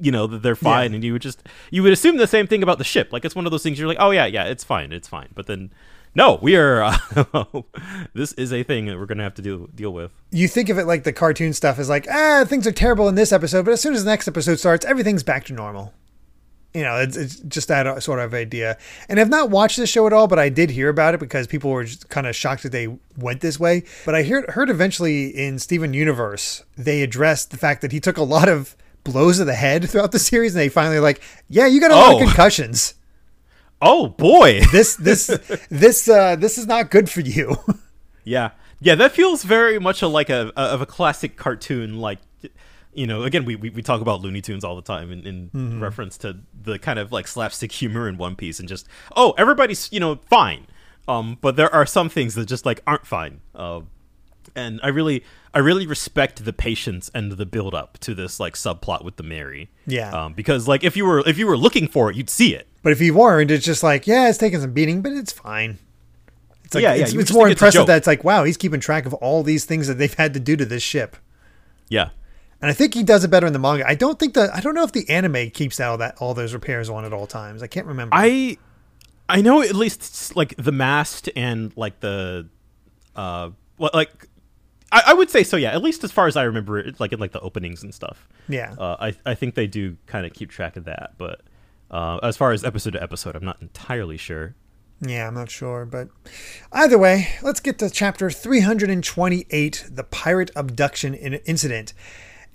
[0.00, 0.94] you know that they're fine Yeah.
[0.96, 3.34] and you would just you would assume the same thing about the ship like it's
[3.34, 5.72] one of those things you're like oh yeah yeah it's fine it's fine but then
[6.18, 6.98] no we are uh,
[8.14, 10.10] this is a thing that we're gonna have to deal deal with.
[10.30, 13.14] You think of it like the cartoon stuff is like ah things are terrible in
[13.14, 15.94] this episode but as soon as the next episode starts everything's back to normal.
[16.74, 18.76] You know it's, it's just that sort of idea.
[19.08, 21.46] And i've not watched this show at all but i did hear about it because
[21.46, 23.84] people were just kind of shocked that they went this way.
[24.04, 28.18] But i heard, heard eventually in steven universe they addressed the fact that he took
[28.18, 31.66] a lot of blows to the head throughout the series and they finally like yeah
[31.66, 32.18] you got a lot Oh.
[32.20, 32.94] of concussions
[33.80, 35.26] oh boy this this
[35.70, 37.56] this uh this is not good for you
[38.24, 42.18] yeah yeah that feels very much a, like a, a of a classic cartoon like
[42.92, 45.50] you know again we, we, we talk about looney tunes all the time in, in
[45.54, 45.80] Mm-hmm.
[45.82, 49.90] reference to the kind of like slapstick humor in one piece and just oh everybody's
[49.92, 50.66] you know fine
[51.06, 53.80] um but there are some things that just like aren't fine uh,
[54.56, 58.54] and I really I really respect the patience and the build up to this like
[58.54, 59.68] subplot with the Merry.
[59.86, 60.10] Yeah.
[60.10, 62.66] Um, because like if you were if you were looking for it, you'd see it.
[62.88, 65.76] But if you weren't, it's just like, yeah, it's taking some beating, but it's fine.
[66.64, 68.80] It's like Yeah, yeah, it's, more think it's impressive that it's like, wow, he's keeping
[68.80, 71.18] track of all these things that they've had to do to this ship.
[71.90, 72.08] Yeah.
[72.62, 73.86] And I think he does it better in the manga.
[73.86, 76.54] I don't think that I don't know if the anime keeps all that all those
[76.54, 77.62] repairs on at all times.
[77.62, 78.16] I can't remember.
[78.16, 78.56] I
[79.28, 82.48] I know at least like the mast and like the
[83.14, 84.28] uh well, like
[84.90, 87.12] I, I would say so yeah at least as far as I remember it like
[87.12, 88.26] in like the openings and stuff.
[88.48, 88.74] yeah.
[88.78, 91.42] Uh, I I think they do kind of keep track of that, but
[91.90, 94.54] uh, as far as episode to episode, I'm not entirely sure.
[95.00, 96.08] Yeah, I'm not sure, but
[96.72, 101.94] either way, let's get to chapter 328, the pirate abduction in- incident.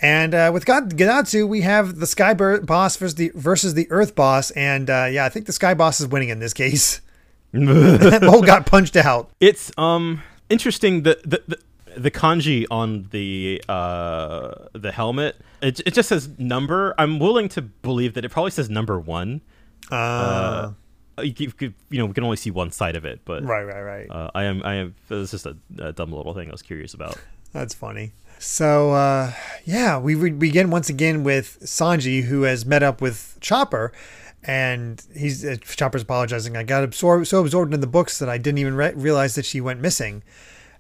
[0.02, 4.16] And uh, with God Gedatsu, we have the Sky Boss versus the versus the Earth
[4.16, 7.00] Boss, and uh, yeah, I think the Sky Boss is winning in this case.
[7.54, 9.30] That mole got punched out.
[9.40, 11.60] It's um interesting the the, the
[11.98, 17.62] the kanji on the uh the helmet it, it just says number i'm willing to
[17.62, 19.42] believe that it probably says number one
[19.92, 20.72] Uh,
[21.22, 23.82] you, you, you know we can only see one side of it, but Right, right,
[23.82, 24.08] right.
[24.10, 24.96] uh, I am I am.
[25.10, 27.18] It's just a, a dumb little thing I was curious about.
[27.54, 28.14] That's funny.
[28.40, 33.38] So uh, yeah, we re- begin once again with Sanji, who has met up with
[33.42, 33.92] Chopper,
[34.44, 36.58] and he's uh, Chopper's apologizing.
[36.58, 39.46] I got absorbed so absorbed in the books that I didn't even re- realize that
[39.46, 40.24] she went missing.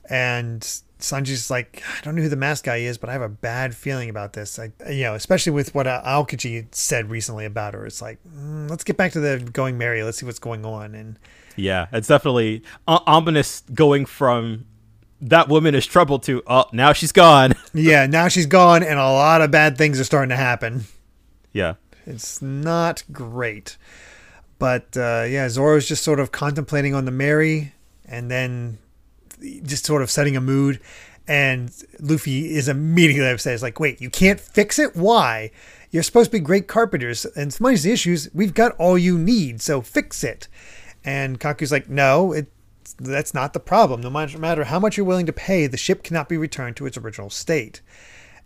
[0.10, 0.67] And
[1.04, 3.76] Sanji's like, I don't know who the mask guy is, but I have a bad
[3.76, 4.58] feeling about this.
[4.58, 7.86] I, you know, especially with what uh, Aokiji said recently about her.
[7.86, 10.02] It's like, mm, let's get back to the going merry.
[10.02, 10.96] Let's see what's going on.
[10.96, 11.20] And
[11.58, 14.66] Yeah, it's definitely o- ominous going from
[15.20, 17.54] that woman is trouble to oh now she's gone.
[17.74, 20.86] yeah, now she's gone, and a lot of bad things are starting to happen.
[21.52, 21.74] yeah,
[22.06, 23.76] It's not great.
[24.58, 27.74] But uh, yeah, Zoro's just sort of contemplating on the Merry
[28.06, 28.78] and then
[29.63, 30.79] just sort of setting a mood.
[31.27, 33.53] And Luffy is immediately upset.
[33.53, 34.95] It's like, wait, you can't fix it?
[34.95, 35.51] Why?
[35.91, 37.25] You're supposed to be great carpenters.
[37.25, 40.47] And money's the issues, we've got all you need, so fix it.
[41.06, 42.51] And Kaku's like, no, it,
[42.99, 44.01] that's not the problem.
[44.01, 46.97] No matter, how much you're willing to pay, the ship cannot be returned to its
[46.97, 47.82] original state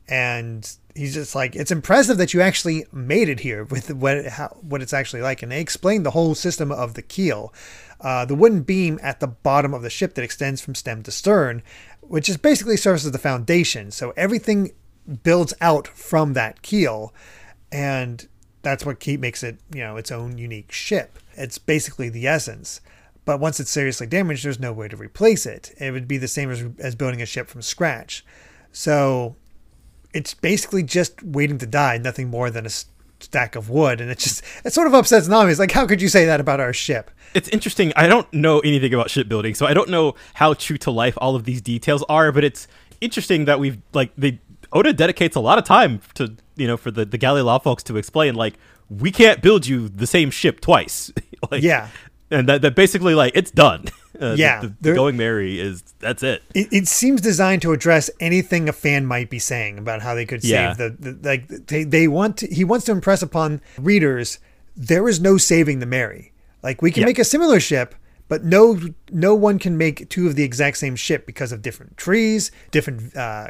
[0.10, 4.48] and he's just like it's impressive that you actually made it here with what how,
[4.62, 7.54] what it's actually like and they explained the whole system of the keel
[8.02, 11.12] uh, the wooden beam at the bottom of the ship that extends from stem to
[11.12, 11.64] stern
[12.08, 13.92] which is basically serves as the foundation.
[13.92, 14.72] So everything
[15.24, 17.14] builds out from that keel
[17.72, 18.28] and
[18.62, 21.20] that's what keep makes it you know its own unique ship.
[21.36, 22.82] It's basically the essence.
[23.26, 25.74] But once it's seriously damaged there's no way to replace it.
[25.78, 28.26] It would be the same as, as building a ship from scratch.
[28.72, 29.36] So
[30.14, 32.70] it's basically just waiting to die, nothing more than a
[33.28, 34.00] stack of wood.
[34.02, 35.52] And it just, it sort of upsets Nami.
[35.52, 37.12] It's like, how could you say that about our ship?
[37.34, 37.92] it's interesting.
[37.96, 41.36] I don't know anything about shipbuilding, so I don't know how true to life all
[41.36, 42.32] of these details are.
[42.32, 42.68] But it's
[43.02, 44.40] interesting that we've like they
[44.72, 47.98] Oda dedicates a lot of time to you know for the the Galley-La folks to
[47.98, 48.56] explain like
[48.90, 51.12] we can't build you the same ship twice.
[51.52, 51.90] like, Yeah.
[52.32, 53.86] and that that basically like it's done.
[54.20, 56.44] Uh, Yeah, the, the going Merry is that's it.
[56.54, 60.26] It, it seems designed to address anything a fan might be saying about how they
[60.26, 60.74] could Yeah.
[60.74, 64.40] save the, the like they, they want to, he wants to impress upon readers
[64.76, 66.32] there is no saving the Merry.
[66.64, 67.08] Like we can Yeah.
[67.08, 67.96] make a similar ship,
[68.28, 68.80] but no
[69.12, 73.16] no one can make two of the exact same ship because of different trees, different
[73.16, 73.48] uh,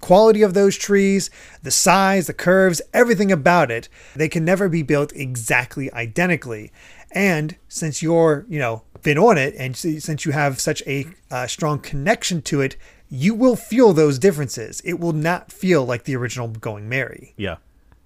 [0.00, 1.28] quality of those trees,
[1.62, 3.88] the size, the curves, everything about it.
[4.16, 6.72] They can never be built exactly identically.
[7.12, 11.46] And since you're, you know, been on it and since you have such a uh,
[11.46, 12.76] strong connection to it,
[13.08, 14.80] you will feel those differences.
[14.84, 17.34] It will not feel like the original Going Merry.
[17.36, 17.56] Yeah,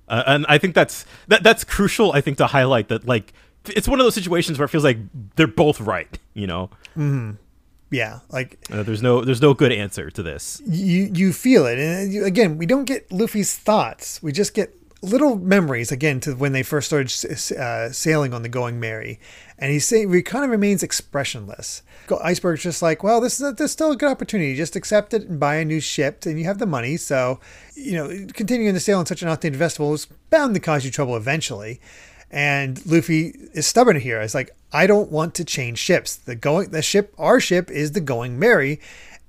[0.09, 2.13] uh, and I think that's that that's crucial.
[2.13, 3.33] I think to highlight that like
[3.67, 4.99] it's one of those situations where it feels like
[5.37, 6.19] they're both right.
[6.33, 6.71] You know,
[7.91, 10.61] Yeah, like uh, there's no there's no good answer to this.
[10.67, 14.75] you you feel it and you, again we don't get luffy's thoughts we just get
[15.05, 17.13] little memories again to when they first started
[17.59, 19.21] uh, sailing on the going Merry,
[19.59, 21.83] and he's saying he kind of remains expressionless
[22.23, 25.15] iceburg's just like well this is a, this is still a good opportunity just accept
[25.15, 27.41] it and buy a new ship and you have the money so
[27.75, 30.91] you know continuing to sail on such an outdated vessel is bound to cause you
[30.91, 31.81] trouble eventually
[32.35, 34.21] and Luffy is stubborn here.
[34.21, 36.17] It's like I don't want to change ships.
[36.17, 38.81] The going the ship, our ship, is the Going Merry,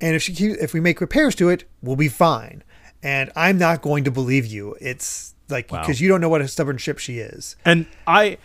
[0.02, 2.64] and if she keeps, if we make repairs to it, we'll be fine.
[3.04, 4.76] And I'm not going to believe you.
[4.82, 5.82] It's like Wow.
[5.82, 7.56] because you don't know what a stubborn ship she is.
[7.66, 8.38] And I,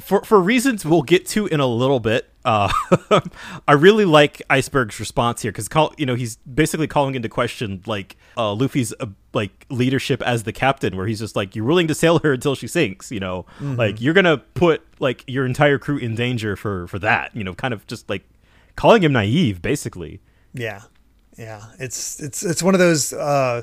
[0.00, 2.70] for for reasons we'll get to in a little bit, uh,
[3.68, 7.82] I really like Iceburg's response here because call you know he's basically calling into question
[7.86, 11.86] like uh, Luffy's uh, like leadership as the captain, where he's just like you're willing
[11.88, 15.78] to sail her until she sinks, you know, like you're gonna put like your entire
[15.78, 18.24] crew in danger for for that, you know, kind of just like
[18.76, 20.20] calling him naive, basically.
[20.52, 20.82] Yeah,
[21.38, 21.62] yeah.
[21.78, 23.14] It's it's it's one of those.
[23.14, 23.62] Uh,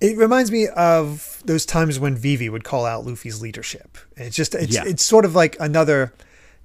[0.00, 3.98] it reminds me of those times when Vivi would call out Luffy's leadership.
[4.16, 4.84] It's just it's Yeah.
[4.86, 6.12] it's sort of like another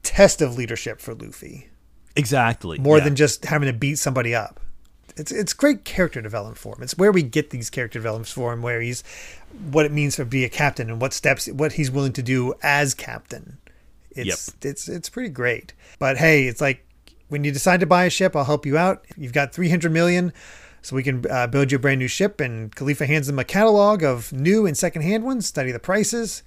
[0.04, 1.70] test of leadership for Luffy.
[2.16, 2.78] Exactly.
[2.80, 3.04] more yeah.
[3.04, 4.60] than just having to beat somebody up.
[5.18, 6.84] It's it's great character development for him.
[6.84, 9.04] It's where we get these character developments for him, where he's
[9.72, 12.54] what it means to be a captain and what steps what he's willing to do
[12.62, 13.58] as captain.
[14.12, 15.74] It's it's it's pretty great.
[16.00, 16.86] But hey, it's like
[17.30, 19.06] when you decide to buy a ship, I'll help you out.
[19.18, 20.34] You've got three hundred million,
[20.86, 22.40] so we can uh, build you a brand new ship.
[22.40, 25.48] And Kalifa hands them a catalog of new and secondhand ones.
[25.48, 26.44] Study the prices,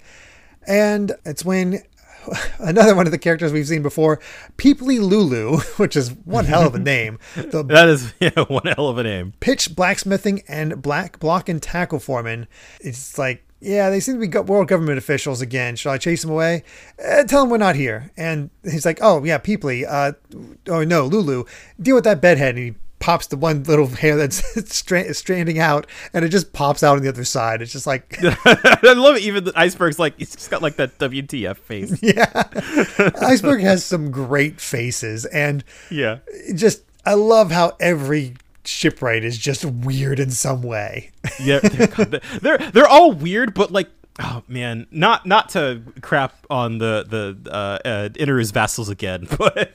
[0.65, 1.83] and it's when
[2.59, 4.21] another one of the characters we've seen before,
[4.57, 7.19] Peepley Lulu, which is one hell of a name.
[7.35, 9.33] The that is yeah, one hell of a name.
[9.41, 12.47] pitch blacksmithing and black block and tackle foreman.
[12.79, 15.75] It's like, yeah, they seem to be world government officials again.
[15.75, 16.63] Shall I chase them away?
[16.97, 18.09] Eh, tell them we're not here.
[18.15, 19.85] And he's like, oh yeah, Peeply.
[19.85, 20.13] Uh,
[20.69, 21.43] oh no, Lulu,
[21.77, 22.55] deal with that bedhead.
[22.55, 22.75] And he
[23.09, 27.01] pops the one little hair that's stra- stranding out, and it just pops out on
[27.01, 27.59] the other side.
[27.63, 29.23] It's just like, I love it.
[29.23, 31.97] Even the iceburg's like he's just got like that WTF face.
[32.03, 32.43] yeah.
[33.19, 36.19] Iceburg has some great faces, and Yeah.
[36.53, 41.09] just I love how every shipwright is just weird in some way.
[41.41, 41.59] Yeah.
[41.61, 43.89] They're they're, they're all weird, but like.
[44.21, 49.71] Oh man, not not to crap on the the uh, uh, Enel's vassals again, but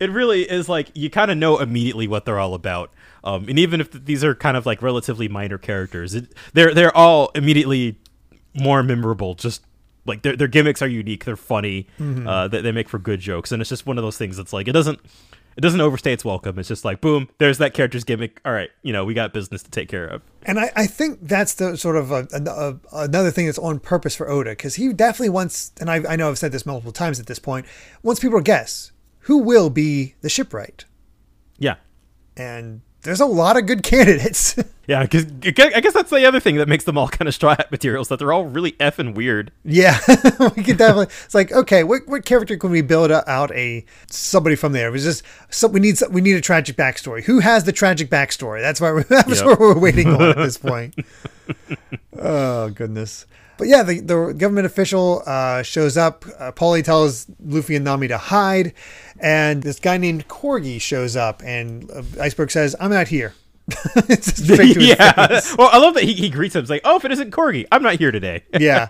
[0.00, 2.92] it really is like you kind of know immediately what they're all about.
[3.22, 6.96] Um, and even if these are kind of like relatively minor characters, it, they're they're
[6.96, 7.98] all immediately
[8.54, 9.34] more memorable.
[9.34, 9.62] Just
[10.06, 13.50] like their their gimmicks are unique, they're funny, uh, they, they make for good jokes,
[13.52, 15.00] and it's just one of those things that's like it doesn't
[15.56, 16.58] it doesn't overstay its welcome.
[16.58, 18.40] It's just like boom, there's that character's gimmick.
[18.44, 20.20] All right, you know we got business to take care of.
[20.46, 23.78] And I, I think that's the sort of a, a, a- another thing that's on
[23.78, 26.92] purpose for Oda because he definitely wants, and I, I know I've said this multiple
[26.92, 27.64] times at this point,
[28.02, 28.92] wants people to guess
[29.24, 30.84] who will be the shipwright.
[31.58, 31.76] Yeah.
[32.36, 34.56] And there's a lot of good candidates.
[34.86, 37.56] Yeah, because I guess that's the other thing that makes them all kind of straw
[37.56, 39.50] hat materials that they're all really effing weird.
[39.64, 39.98] yeah,
[40.56, 41.06] we could definitely.
[41.24, 44.88] It's like okay, what, what character can we build out a somebody from there?
[44.88, 47.22] It was just so we need we need a tragic backstory.
[47.24, 48.60] Who has the tragic backstory?
[48.60, 49.46] That's why we're, that's Yep.
[49.46, 50.94] what we're waiting on at this point.
[52.18, 53.26] oh goodness.
[53.56, 56.24] But yeah, the, the government official uh, shows up.
[56.40, 58.72] Uh, Paulie tells Luffy and Nami to hide,
[59.20, 63.32] and this guy named Corgi shows up, and uh, Iceburg says, "I'm not here."
[63.96, 65.26] it's just straight to his yeah.
[65.26, 65.56] face.
[65.56, 66.60] well, I love that he, he greets him.
[66.60, 68.42] It's like, oh, if it isn't Corgi, I'm not here today.
[68.60, 68.88] yeah.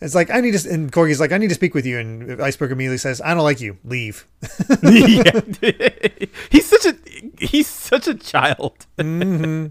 [0.00, 1.98] It's like, I need to, and Corgi's like, I need to speak with you.
[1.98, 3.78] And Iceburg immediately says, I don't like you.
[3.84, 4.26] Leave.
[4.82, 5.40] yeah.
[6.50, 6.96] he's such a
[7.38, 8.86] he's such a child.
[8.98, 9.66] Mm-hmm.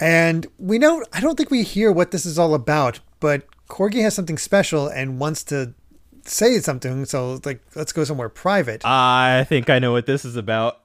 [0.00, 4.02] And we know, I don't think we hear what this is all about, but Corgi
[4.02, 5.74] has something special and wants to
[6.24, 7.04] say something.
[7.04, 8.84] So, like, let's go somewhere private.
[8.84, 10.80] I think I know what this is about.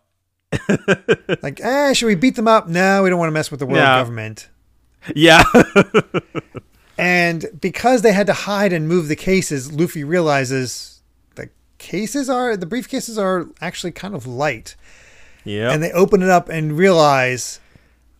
[1.41, 2.67] Like, eh, should we beat them up?
[2.67, 3.99] No, we don't want to mess with the world No.
[3.99, 4.49] government.
[5.15, 5.43] Yeah.
[6.97, 11.01] And because they had to hide and move the cases, Luffy realizes
[11.35, 14.77] the cases are, the briefcases are actually kind of light.
[15.43, 15.71] yeah.
[15.71, 17.59] And they open it up and realize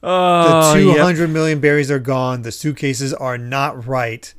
[0.02, 0.98] the oh, two yep.
[0.98, 2.42] hundred million berries are gone.
[2.42, 4.34] The suitcases are not right.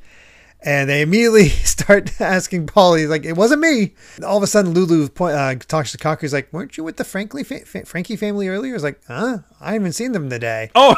[0.67, 3.93] And they immediately start asking Paulie, like, it wasn't me.
[4.21, 6.21] All of a sudden, Lulu point, uh, talks to Kaku.
[6.21, 8.73] He's like, weren't you with the Frankly fa- Franky family earlier?
[8.73, 9.39] He's like, huh?
[9.61, 10.69] I haven't seen them today.
[10.75, 10.95] Oh,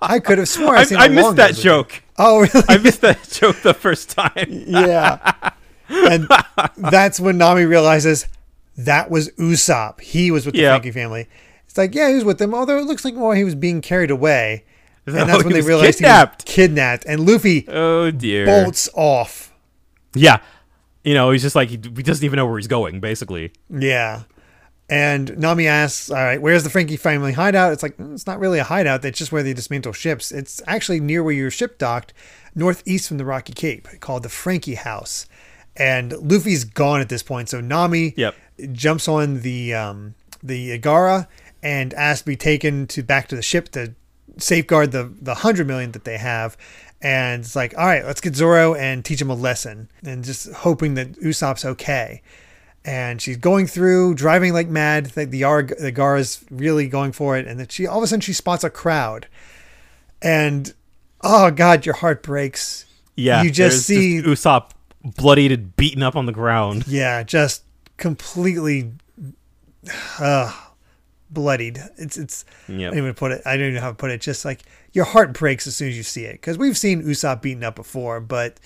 [0.00, 2.02] I could have sworn I, I, missed that ago." joke.
[2.16, 2.64] Oh, really?
[2.68, 4.46] I missed that joke the first time.
[4.48, 5.50] yeah.
[5.88, 6.28] And
[6.76, 8.28] that's when Nami realizes
[8.76, 10.00] that was Usopp.
[10.00, 10.70] He was with the Yeah.
[10.74, 11.26] Franky family.
[11.66, 13.80] It's like, yeah, he was with them, although it looks like more he was being
[13.80, 14.64] carried away.
[15.14, 16.46] And Oh, that's when they realized kidnapped.
[16.46, 17.04] kidnapped.
[17.06, 18.46] And Luffy Oh dear.
[18.46, 19.52] bolts off.
[20.14, 20.40] Yeah.
[21.04, 23.00] You know, he's just like he, he doesn't even know where he's going.
[23.00, 23.52] Basically.
[23.70, 24.22] Yeah.
[24.88, 27.72] And Nami asks, all right, where's the Franky family hideout?
[27.72, 29.04] It's like, "Mm, it's not really a hideout.
[29.04, 30.32] It's just where they dismantle ships.
[30.32, 32.12] It's actually near where your ship docked,
[32.56, 35.26] northeast from the Rocky Cape, called the Franky House.
[35.76, 37.48] And Luffy's gone at this point.
[37.48, 38.34] So Nami Yep.
[38.72, 41.28] jumps on the um, the Yagara
[41.62, 43.94] and asks to be taken to back to the ship to
[44.38, 46.56] safeguard the the hundred million that they have.
[47.02, 50.52] And it's like, all right, let's get Zoro and teach him a lesson, and just
[50.52, 52.20] hoping that Usopp's okay.
[52.84, 55.06] And she's going through, driving like mad.
[55.06, 58.04] The the, Ar- the Gar is really going for it, and then she all of
[58.04, 59.28] a sudden she spots a crowd,
[60.20, 60.74] and
[61.22, 62.84] oh god, your heart breaks.
[63.16, 63.42] Yeah.
[63.42, 64.70] you just see Usopp
[65.04, 66.86] bloodied and beaten up on the ground.
[66.86, 67.64] Yeah, just
[67.96, 68.92] completely
[70.18, 70.52] uh,
[71.30, 71.78] bloodied.
[71.96, 72.44] It's it's.
[72.68, 73.42] I don't even put it.
[73.46, 74.20] I don't even know how to put it.
[74.20, 74.60] Just like
[74.92, 77.76] your heart breaks as soon as you see it because we've seen Usopp beaten up
[77.76, 78.58] before, but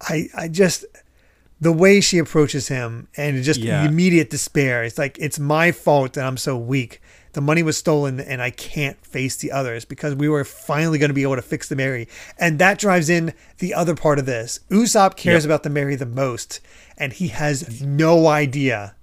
[0.00, 0.84] I I just
[1.60, 3.84] the way she approaches him and just Yeah.
[3.86, 4.84] immediate despair.
[4.84, 7.00] It's like it's my fault that I'm so weak.
[7.32, 11.08] The money was stolen and I can't face the others because we were finally going
[11.10, 12.06] to be able to fix the Merry.
[12.38, 14.60] And that drives in the other part of this.
[14.70, 15.48] Usopp cares Yep.
[15.48, 16.60] about the Merry the most
[16.96, 18.94] and he has no idea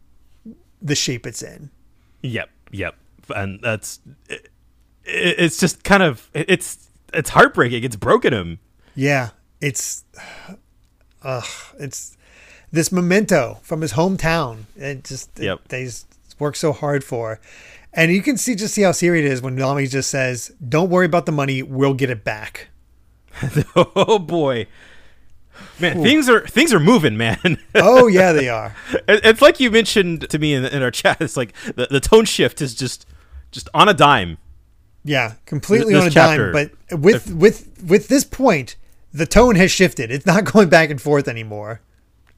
[0.81, 1.71] the shape it's in.
[2.21, 2.95] Yep, yep,
[3.36, 4.49] and that's it,
[5.05, 7.84] it's just kind of it's it's heartbreaking.
[7.84, 8.60] It's broken him.
[8.95, 9.29] Yeah,
[9.60, 10.03] it's
[11.23, 11.43] ugh,
[11.79, 12.17] it's
[12.71, 14.63] this memento from his hometown.
[14.75, 15.67] It just it- Yep.
[15.69, 16.07] they just
[16.39, 17.39] work so hard for.
[17.93, 20.89] And you can see just see how serious it is when Nami just says, Don't
[20.89, 22.69] worry about the money, we'll get it back.
[23.75, 24.67] oh boy,
[25.80, 27.58] man, things are things are moving, man.
[27.76, 28.76] Oh yeah, they are.
[29.08, 31.22] It's like you mentioned to me in, in our chat.
[31.22, 33.06] It's like the, the tone shift is just
[33.52, 34.38] just on a dime.
[35.04, 36.70] Yeah, completely This on a chapter, dime.
[36.89, 38.76] But with with with this point,
[39.14, 40.12] the tone has shifted.
[40.12, 41.82] It's not going back and forth anymore.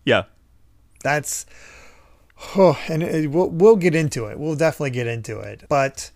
[0.06, 0.24] Yeah,
[1.04, 1.46] That's
[2.56, 4.40] oh, and it, we'll we'll get into it.
[4.40, 5.64] We'll definitely get into it.
[5.70, 6.12] But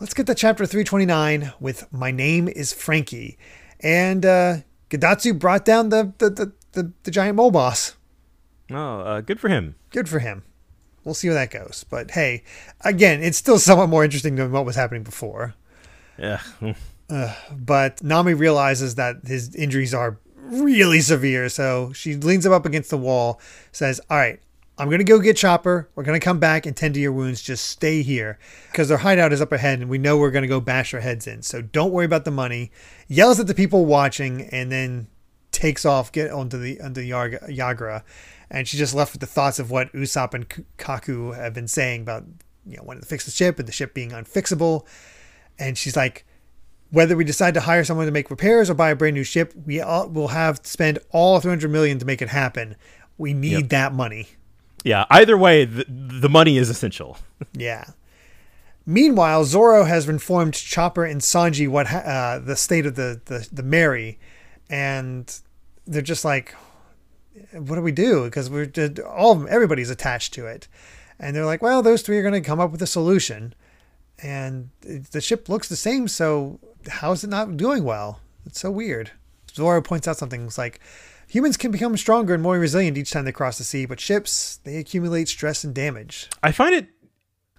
[0.00, 3.38] let's get to chapter 329 with My Name is Franky.
[3.80, 4.56] And uh,
[4.94, 7.96] Gedatsu brought down the, the, the, the, the giant mole boss.
[8.70, 9.74] Oh, uh, good for him.
[9.90, 10.44] Good for him.
[11.04, 11.84] We'll see where that goes.
[11.88, 12.44] But hey,
[12.82, 15.54] again, it's still somewhat more interesting than what was happening before.
[16.18, 16.40] Yeah.
[17.52, 21.48] But Nami realizes that his injuries are really severe.
[21.50, 23.40] So she leans him up against the wall,
[23.72, 24.40] says, All right,
[24.76, 25.88] I'm going to go get Chopper.
[25.94, 27.40] We're going to come back and tend to your wounds.
[27.40, 28.38] Just stay here
[28.72, 31.00] because their hideout is up ahead and we know we're going to go bash our
[31.00, 31.42] heads in.
[31.42, 32.72] So don't worry about the money.
[33.06, 35.06] Yells at the people watching and then
[35.52, 38.02] takes off, get onto the, onto the Yagara.
[38.50, 42.02] And she's just left with the thoughts of what Usopp and Kaku have been saying
[42.02, 42.24] about,
[42.66, 44.86] you know, wanting to fix the ship and the ship being unfixable.
[45.56, 46.26] And she's like,
[46.90, 49.52] whether we decide to hire someone to make repairs or buy a brand new ship,
[49.66, 52.74] we all, will have to spend all 300 million to make it happen.
[53.16, 53.68] We need yep.
[53.68, 54.28] that money.
[54.84, 57.16] Yeah, either way, the, the money is essential.
[57.52, 57.86] yeah.
[58.86, 63.48] Meanwhile, Zoro has informed Chopper and Sanji what ha- uh, the state of the, the,
[63.50, 64.18] the Merry,
[64.68, 65.40] and
[65.86, 66.54] they're just like,
[67.52, 68.24] what do we do?
[68.24, 68.70] Because we're
[69.08, 70.68] all everybody's attached to it.
[71.18, 73.54] And they're like, well, those three are going to come up with a solution.
[74.22, 78.20] And the ship looks the same, so how is it not doing well?
[78.46, 79.10] It's so weird.
[79.52, 80.44] Zoro points out something.
[80.44, 80.80] It's like,
[81.26, 84.58] humans can become stronger and more resilient each time they cross the sea, but ships,
[84.64, 86.28] they accumulate stress and damage.
[86.42, 86.88] I find it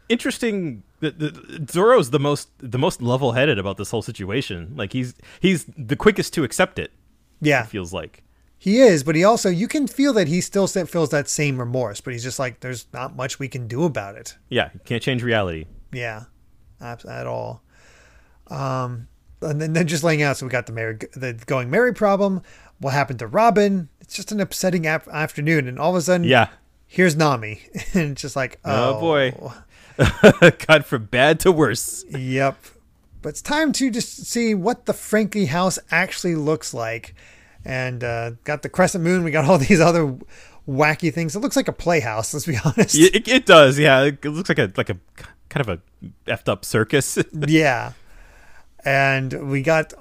[0.10, 4.74] interesting that the, Zoro's the most the most level headed about this whole situation.
[4.76, 6.92] Like he's he's the quickest to accept it.
[7.42, 8.24] Yeah, it feels like
[8.58, 12.02] he is, but he also you can feel that he still feels that same remorse,
[12.02, 14.38] but he's just like there's not much we can do about it.
[14.50, 15.66] Yeah, can't change reality.
[15.92, 16.26] Yeah,
[16.82, 17.64] at all.
[18.48, 19.08] Um,
[19.42, 22.42] and then, then just laying out, so we got the Merry, the going Merry problem.
[22.80, 23.90] What happened to Robin?
[24.02, 26.50] It's just an upsetting ap- afternoon, and all of a sudden, yeah,
[26.88, 27.62] here's Nami,
[27.94, 29.00] and it's just like, oh, oh
[29.98, 32.04] boy, got from bad to worse.
[32.10, 32.58] Yep.
[33.22, 37.16] But it's time to just see what the Franky house actually looks like.
[37.64, 39.24] And uh, got the crescent moon.
[39.24, 40.16] We got all these other
[40.70, 41.36] wacky things.
[41.36, 42.36] It looks like a playhouse.
[42.36, 42.96] Let's be honest.
[42.96, 43.80] It, it does.
[43.80, 44.98] Yeah, it looks like a like a
[45.50, 47.18] kind of a effed up circus.
[47.34, 47.94] yeah.
[48.86, 49.94] And we got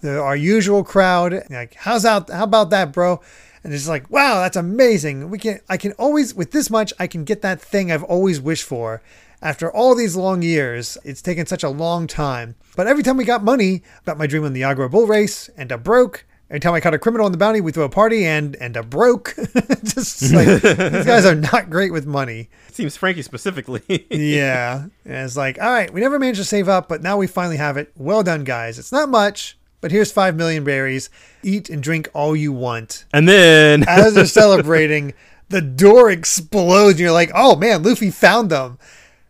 [0.00, 1.42] the, our usual crowd.
[1.50, 2.30] Like, how's out?
[2.30, 3.20] How about that, bro?
[3.62, 5.28] And it's like, wow, that's amazing.
[5.30, 8.40] We can, I can always, with this much, I can get that thing I've always
[8.40, 9.02] wished for.
[9.42, 12.54] After all these long years, it's taken such a long time.
[12.76, 15.72] But every time we got money, about my dream on the Agro Bull Race, and
[15.72, 18.26] a broke, Every time I caught a criminal on the bounty, we throw a party
[18.26, 19.36] and and a broke.
[19.84, 22.48] Just like these guys are not great with money.
[22.68, 23.82] It Seems Franky specifically.
[24.10, 27.28] yeah, and it's like, all right, we never managed to save up, but now we
[27.28, 27.92] finally have it.
[27.96, 28.80] Well done, guys.
[28.80, 31.08] It's not much, but here's five million berries.
[31.44, 33.04] Eat and drink all you want.
[33.12, 35.14] And then, as they're celebrating,
[35.50, 36.94] the door explodes.
[36.94, 38.76] And you're like, oh man, Luffy found them.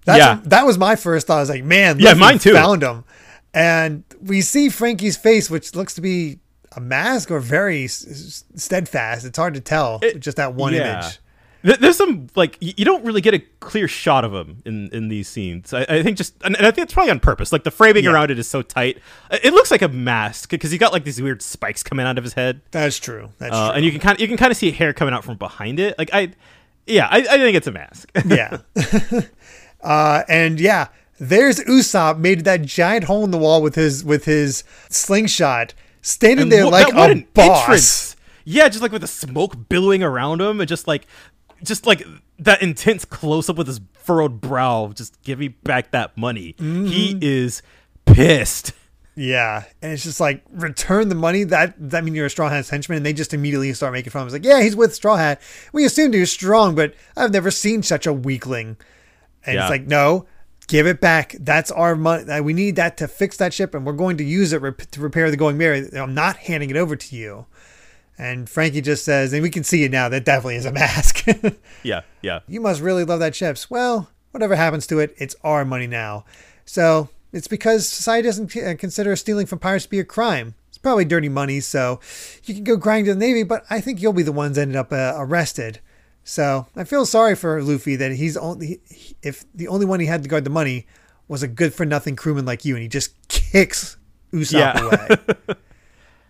[0.06, 0.40] That's yeah.
[0.40, 1.36] A, that was my first thought.
[1.36, 2.54] I was like, man, Luffy yeah, mine too.
[2.54, 3.04] Found them.
[3.52, 6.38] And we see Franky's face, which looks to be
[6.76, 9.24] a mask or very steadfast.
[9.24, 11.00] It's hard to tell it, just that one yeah.
[11.00, 11.18] image.
[11.62, 15.28] There's some like you don't really get a clear shot of him in in these
[15.28, 15.74] scenes.
[15.74, 17.52] I, I think just and I think it's probably on purpose.
[17.52, 18.12] Like the framing yeah.
[18.12, 18.98] around it is so tight.
[19.30, 22.24] It looks like a mask because he got like these weird spikes coming out of
[22.24, 22.62] his head.
[22.70, 23.28] That's true.
[23.38, 23.76] That's uh, true.
[23.76, 25.80] And you can kind of you can kind of see hair coming out from behind
[25.80, 25.98] it.
[25.98, 26.32] Like I,
[26.86, 28.10] yeah, I, I think it's a mask.
[28.26, 28.58] yeah.
[29.82, 34.24] uh, and yeah, there's Usopp made that giant hole in the wall with his with
[34.24, 37.60] his slingshot standing and there what, like that, a boss.
[37.60, 38.16] Entrance.
[38.44, 41.06] Yeah, just like with the smoke billowing around him, and just like,
[41.62, 42.02] just like
[42.38, 44.92] that intense close up with his furrowed brow.
[44.94, 46.54] Just give me back that money.
[46.54, 46.86] Mm-hmm.
[46.86, 47.62] He is
[48.06, 48.72] pissed.
[49.14, 51.44] Yeah, and it's just like return the money.
[51.44, 54.22] That that means you're a Straw Hat's henchman, and they just immediately start making fun
[54.22, 54.34] of him.
[54.34, 55.42] It's like, yeah, he's with Straw Hat.
[55.72, 58.78] We assumed he was strong, but I've never seen such a weakling.
[59.44, 59.62] And yeah.
[59.62, 60.26] it's like, no,
[60.70, 61.34] give it back.
[61.40, 62.40] That's our money.
[62.40, 64.60] We need that to fix that ship, and we're going to use it
[64.92, 65.90] to repair the Going Merry.
[65.94, 67.46] I'm not handing it over to you.
[68.16, 70.08] And Franky just says, and we can see it now.
[70.08, 71.26] That definitely is a mask.
[71.82, 72.40] yeah, yeah.
[72.46, 73.58] You must really love that ship.
[73.68, 76.24] Well, whatever happens to it, it's our money now.
[76.64, 80.54] So it's because society doesn't uh, consider stealing from pirates to be a crime.
[80.68, 81.98] It's probably dirty money, so
[82.44, 84.76] you can go grind to the Navy, but I think you'll be the ones ended
[84.76, 85.80] up uh, arrested.
[86.30, 88.80] So I feel sorry for Luffy that he's only
[89.20, 90.86] if the only one he had to guard the money
[91.26, 93.96] was a good for nothing crewman like you, and he just kicks
[94.32, 94.80] Usopp yeah.
[94.80, 95.16] away.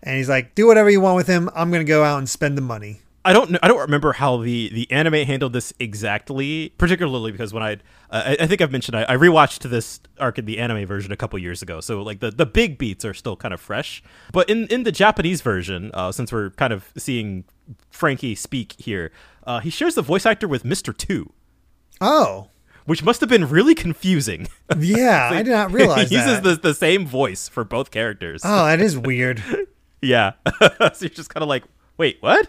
[0.01, 1.51] and he's like, "Do whatever you want with him.
[1.53, 4.37] I'm gonna go out and spend the money." I don't know, I don't remember how
[4.37, 8.71] the the anime handled this exactly, particularly because when I'd, uh, I, I think I've
[8.71, 12.01] mentioned I, I rewatched this arc in the anime version a couple years ago, so
[12.01, 14.01] like the, the big beats are still kind of fresh.
[14.33, 17.43] But in in the Japanese version, uh, since we're kind of seeing
[17.89, 19.11] Franky speak here,
[19.45, 21.31] uh, he shares the voice actor with Mister Two.
[21.99, 22.47] Oh,
[22.85, 24.47] which must have been really confusing.
[24.77, 26.43] Yeah, I did not realize he uses that.
[26.43, 28.41] the the same voice for both characters.
[28.45, 29.43] Oh, that is weird.
[30.01, 31.63] Yeah, so you're just kind of like,
[31.97, 32.47] wait, what?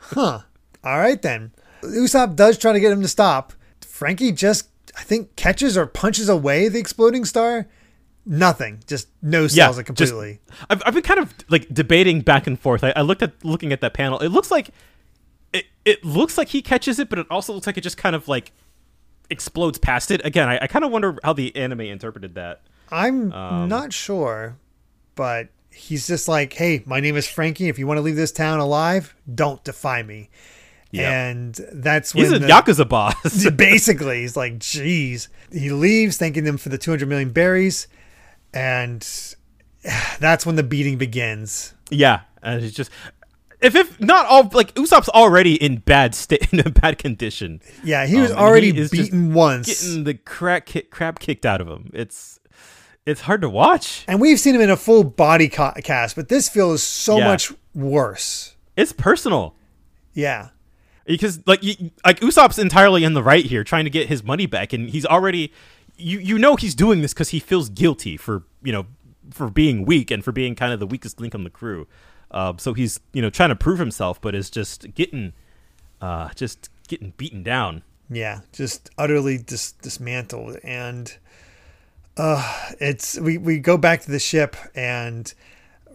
[0.00, 0.40] Huh.
[0.84, 1.52] All right then.
[1.82, 3.52] Usopp does try to get him to stop.
[3.80, 7.66] Franky just, I think, catches or punches away the exploding star.
[8.24, 8.80] Nothing.
[8.86, 10.40] Just no sells it just- completely.
[10.70, 12.84] I've, I've been kind of like debating back and forth.
[12.84, 14.18] I, I looked at looking at that panel.
[14.20, 14.70] It looks like
[15.52, 18.14] it, it looks like he catches it, but it also looks like it just kind
[18.16, 18.52] of like
[19.30, 20.24] explodes past it.
[20.24, 22.62] Again, I, I kind of wonder how the anime interpreted that.
[22.90, 24.56] I'm Um, not sure,
[25.14, 27.68] but he's just like, hey, my name is Franky.
[27.68, 30.28] If you want to leave this town alive, don't defy me.
[30.90, 31.10] Yeah.
[31.28, 33.46] And that's when He's a the- yakuza boss.
[33.50, 37.88] basically he's like geez he leaves thanking them for the 200 million berries
[38.54, 39.06] and
[40.20, 42.90] that's when the beating begins yeah, and it's just
[43.60, 47.60] if if not all like Usopp's already in bad state in a bad condition.
[47.84, 51.60] yeah he was Um, already he beaten once Getting the crap kick, crap kicked out
[51.60, 51.90] of him.
[51.92, 52.38] It's
[53.04, 54.04] it's hard to watch.
[54.08, 57.26] and we've seen him in a full body ca- cast but this feels so Yeah.
[57.28, 59.54] much worse It's personal.
[60.14, 60.48] yeah
[61.04, 64.46] because like you, like Usopp's entirely in the right here, trying to get his money
[64.46, 65.52] back, and he's already
[65.96, 68.86] you you know he's doing this because he feels guilty for you know
[69.30, 71.86] for being weak and for being kind of the weakest link on the crew.
[72.30, 75.32] Uh, so he's you know trying to prove himself, but is just getting
[76.00, 77.82] uh, just getting beaten down.
[78.10, 81.16] yeah just utterly dis- dismantled and
[82.18, 85.32] uh it's we we go back to the ship and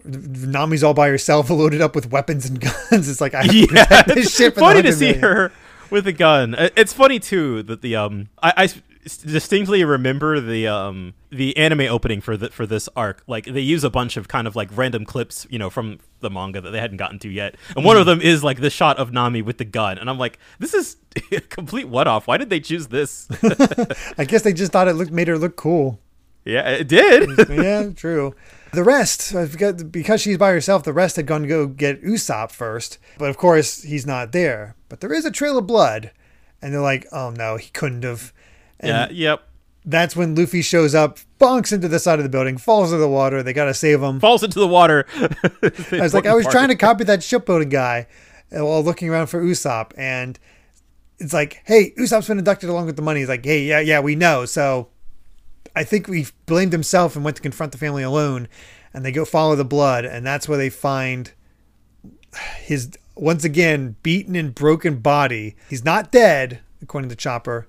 [0.04, 3.08] Nami's all by herself, loaded up with weapons and guns.
[3.08, 5.20] It's like I Yeah, it's funny to see 100 million.
[5.20, 5.52] her
[5.90, 6.54] with a gun.
[6.76, 8.68] It's funny too that the um I, I
[9.16, 13.22] distinctly remember the um the anime opening for the for this arc.
[13.26, 16.28] Like they use a bunch of kind of like random clips, you know, from the
[16.30, 18.18] manga that they hadn't gotten to yet, and one of Mm-hmm.
[18.18, 20.96] them is like the shot of Nami with the gun, and I'm like, this is
[21.32, 22.26] a complete what off.
[22.26, 23.28] Why did they choose this?
[24.18, 26.00] I guess they just thought it looked made her look cool.
[26.44, 27.30] yeah, it did.
[27.48, 28.34] yeah, true.
[28.72, 29.32] The rest,
[29.90, 32.98] because she's by herself, the rest had gone to go get Usopp first.
[33.16, 34.76] But of course, he's not there.
[34.90, 36.10] But there is a trail of blood.
[36.60, 38.32] And they're like, oh no, he couldn't have.
[38.80, 39.48] And yeah, yep.
[39.84, 43.08] that's when Luffy shows up, bonks into the side of the building, falls into the
[43.08, 43.42] water.
[43.42, 44.20] They got to save him.
[44.20, 45.06] Falls into the water.
[45.92, 48.06] I was like, I was trying to copy that shipbuilding guy
[48.56, 49.92] uh, while looking around for Usopp.
[49.96, 50.38] And
[51.18, 53.20] it's like, hey, Usopp's been inducted along with the money.
[53.20, 54.44] He's like, hey, yeah, yeah, we know.
[54.44, 54.88] So
[55.74, 58.48] I think we blamed himself and went to confront the family alone.
[58.94, 60.04] And they go follow the blood.
[60.04, 61.32] And that's where they find
[62.58, 65.56] his, once again, beaten and broken body.
[65.68, 67.67] He's not dead, according to Chopper.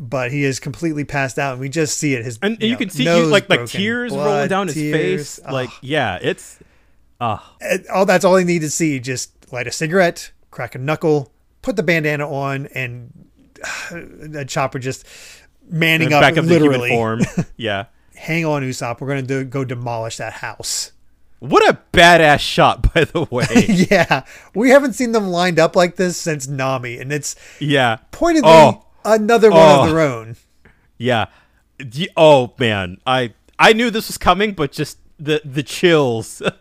[0.00, 2.24] But he is completely passed out, and we just see it.
[2.24, 4.76] His and, and you, know, can see you, like like tears blood, rolling down his
[4.76, 5.36] tears.
[5.36, 5.40] face.
[5.44, 5.52] Oh.
[5.52, 6.58] Like yeah, it's.
[7.20, 9.00] And all that's all they need to see.
[9.00, 11.32] Just light a cigarette, crack a knuckle,
[11.62, 13.12] put the bandana on, and
[14.34, 15.04] a chopper just
[15.68, 16.90] manning up, back up literally.
[16.90, 17.20] form.
[17.56, 17.86] yeah.
[18.14, 19.00] Hang on, Usopp.
[19.00, 20.92] We're gonna do, go demolish that house.
[21.40, 23.46] What a badass shot, by the way.
[23.90, 24.24] yeah,
[24.54, 27.98] we haven't seen them lined up like this since Nami, and it's yeah.
[28.10, 28.84] pointedly Oh.
[29.04, 29.82] Another one Oh.
[29.84, 30.36] of their own.
[30.98, 31.26] Yeah.
[32.16, 36.42] Oh man, I I knew this was coming, but just the the chills.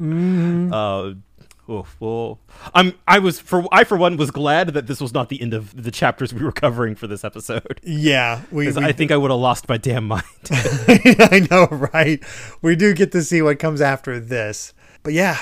[0.00, 0.72] Mm-hmm.
[0.72, 1.12] Uh,
[1.72, 2.38] oof,
[2.74, 5.54] I'm I was for I for one was glad that this was not the end
[5.54, 7.80] of the chapters we were covering for this episode.
[7.84, 8.68] Yeah, we.
[8.68, 10.24] I think I would have lost my damn mind.
[10.50, 12.20] I know, right?
[12.62, 14.72] We do get to see what comes after this.
[15.04, 15.38] But yeah,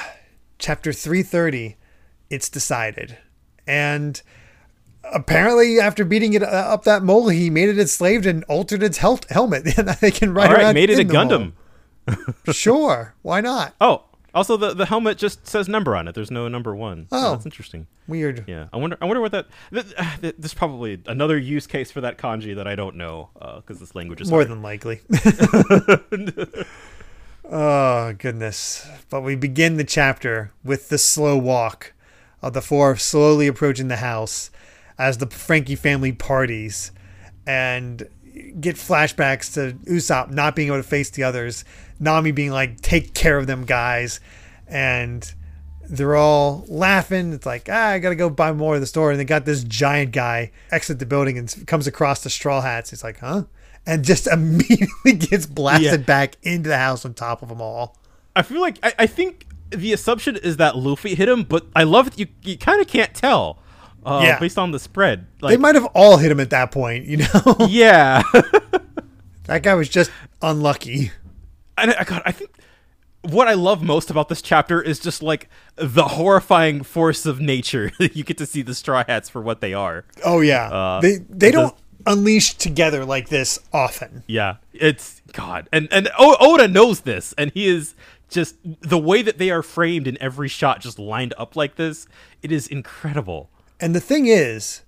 [0.58, 1.76] chapter 330,
[2.28, 3.16] it's decided.
[3.66, 4.20] And
[5.12, 8.98] apparently, after beating it uh, up that mole, he made it enslaved and altered its
[8.98, 9.66] hel- helmet.
[9.78, 11.52] And they can ride All right, around made it a Gundam.
[12.52, 13.74] Sure, why not?
[13.80, 14.04] Oh,
[14.34, 16.14] also the the helmet just says number on it.
[16.14, 17.08] There's no number one.
[17.12, 17.32] Oh.
[17.32, 17.86] that's interesting.
[18.06, 18.44] Weird.
[18.46, 18.96] Yeah, I wonder.
[19.00, 19.46] I wonder what that.
[19.72, 22.96] Th- uh, th- this is probably another use case for that kanji that I don't
[22.96, 24.50] know because this language is More hard.
[24.50, 25.00] than likely.
[27.50, 28.88] oh, goodness.
[29.08, 31.92] But we begin the chapter with the slow walk
[32.42, 34.50] of the four slowly approaching the house
[35.00, 36.92] as the Franky family parties
[37.46, 38.06] and
[38.60, 41.64] get flashbacks to Usopp not being able to face the others,
[41.98, 44.20] Nami being like, take care of them, guys.
[44.68, 45.32] And
[45.88, 47.32] they're all laughing.
[47.32, 49.10] It's like, ah, I gotta go buy more of the store.
[49.10, 52.90] And they got this giant guy exit the building and comes across the straw hats.
[52.90, 53.44] He's like, huh?
[53.86, 56.06] And just immediately gets blasted Yeah.
[56.06, 57.96] back into the house on top of them all.
[58.36, 61.82] I feel like I, I think the assumption is that Luffy hit him, but I
[61.84, 63.58] love that you you kind of can't tell.
[64.04, 64.38] Uh, Yeah.
[64.38, 65.26] based on the spread.
[65.42, 67.26] They might have all hit him at that point, you know?
[67.68, 68.22] yeah.
[69.44, 70.10] that guy was just
[70.42, 71.10] unlucky.
[71.76, 72.50] and I, God, I think
[73.22, 77.92] what I love most about this chapter is just like the horrifying force of nature.
[77.98, 80.04] you get to see the straw hats for what they are.
[80.24, 81.74] Oh yeah, Uh, they they don't
[82.06, 84.24] unleash together like this often.
[84.26, 87.94] Yeah, it's God, and and o- Oda knows this, and he is
[88.30, 92.06] just the way that they are framed in every shot, just lined up like this.
[92.42, 93.50] It is incredible.
[93.80, 94.82] And the thing is,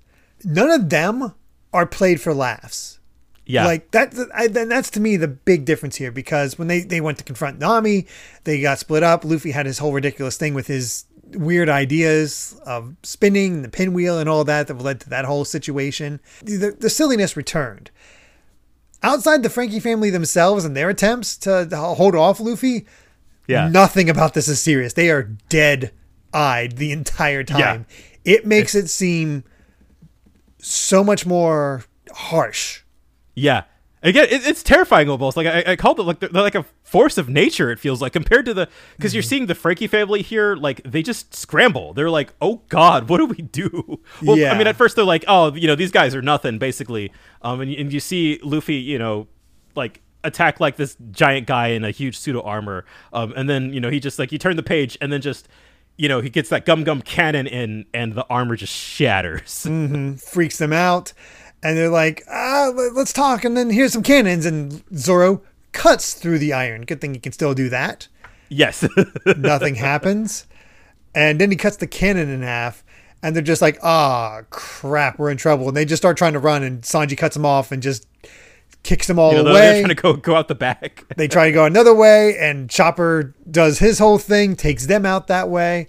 [0.45, 1.35] none of them
[1.73, 2.99] are played for laughs.
[3.45, 6.83] Yeah, Like that, I, then that's to me the big difference here because when they,
[6.83, 8.07] they went to confront Nami,
[8.45, 9.25] they got split up.
[9.25, 14.29] Luffy had his whole ridiculous thing with his weird ideas of spinning the pinwheel and
[14.29, 16.21] all that that led to that whole situation.
[16.45, 17.91] The, the silliness returned.
[19.03, 22.87] Outside the Franky family themselves and their attempts to hold off Luffy,
[23.49, 24.93] yeah, nothing about this is serious.
[24.93, 25.91] They are dead
[26.33, 27.87] eyed the entire time.
[28.25, 29.45] It makes it seem
[30.59, 32.83] so much more harsh.
[33.35, 33.65] yeah.
[34.05, 35.37] Again, it, it's terrifying almost.
[35.37, 37.71] Like I, I called it like they're, they're like a force of nature.
[37.71, 40.57] It feels like compared to the because you're seeing the Franky family here.
[40.57, 41.95] Like they just scramble.
[41.95, 44.01] They're like, oh God, what do we do?
[44.23, 47.13] Well, I mean, at first they're like, oh, you know, these guys are nothing basically.
[47.43, 49.29] Um, and, and you see Luffy, you know,
[49.77, 52.85] like attack like this giant guy in a huge pseudo armor.
[53.13, 55.47] Um, and then you know he just like you turn the page and then just
[55.97, 59.67] you know he gets that gum gum cannon in and the armor just shatters.
[60.25, 61.13] freaks them out,
[61.63, 66.15] and they're like, "Ah, let- let's talk." And then here's some cannons, and Zoro cuts
[66.15, 66.83] through the iron.
[66.83, 68.09] Good thing he can still do that.
[68.49, 68.87] yes.
[69.37, 70.47] Nothing happens,
[71.15, 72.85] and then he cuts the cannon in half,
[73.23, 76.39] and they're just like, "Ah, crap, we're in trouble." And they just start trying to
[76.39, 78.07] run, and Sanji cuts them off and just
[78.83, 79.61] kicks them all You know, away.
[79.61, 81.05] they're trying to go go out the back.
[81.17, 85.27] they try to go another way, and Chopper does his whole thing, takes them out
[85.29, 85.89] that way,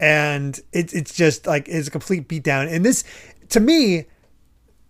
[0.00, 2.72] and it, it's just like it's a complete beatdown.
[2.72, 3.04] And this,
[3.50, 4.06] to me,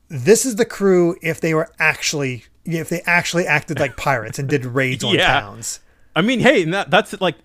[0.08, 4.48] this is the crew if they were actually if they actually acted like pirates and
[4.48, 5.40] did raids on Yeah.
[5.40, 5.80] towns.
[6.14, 7.36] I mean, hey, that, that's like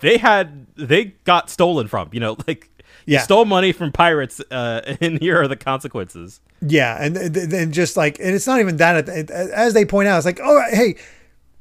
[0.00, 2.10] they had they got stolen from.
[2.12, 2.70] You know, like
[3.06, 3.20] you Yeah.
[3.22, 6.40] stole money from pirates, uh, and here are the consequences.
[6.60, 9.08] Yeah, and then just like, and it's not even that.
[9.08, 10.96] As they point out, it's like, oh, hey,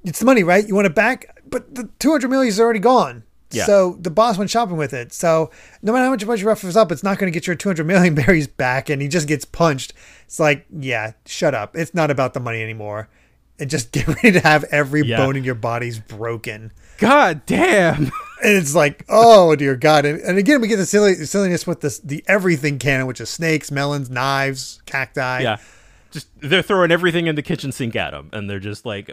[0.03, 0.67] it's the money, right?
[0.67, 3.23] You want it back, but the two hundred million is already gone.
[3.51, 3.65] Yeah.
[3.65, 5.11] So the boss went shopping with it.
[5.11, 5.49] So
[5.81, 7.69] no matter how much much you rough up, it's not going to get your two
[7.69, 9.93] hundred million berries back, and he just gets punched.
[10.25, 11.75] It's like, yeah, shut up.
[11.75, 13.09] It's not about the money anymore.
[13.57, 15.17] And just get ready to have every Yeah.
[15.17, 16.71] bone in your body's broken.
[16.99, 18.11] God damn.
[18.41, 20.05] And it's like, oh dear God!
[20.05, 23.29] And, and again, we get the silly silliness with this the everything cannon, which is
[23.29, 25.41] snakes, melons, knives, cacti.
[25.41, 25.57] yeah,
[26.11, 29.11] just they're throwing everything in the kitchen sink at them, and they're just like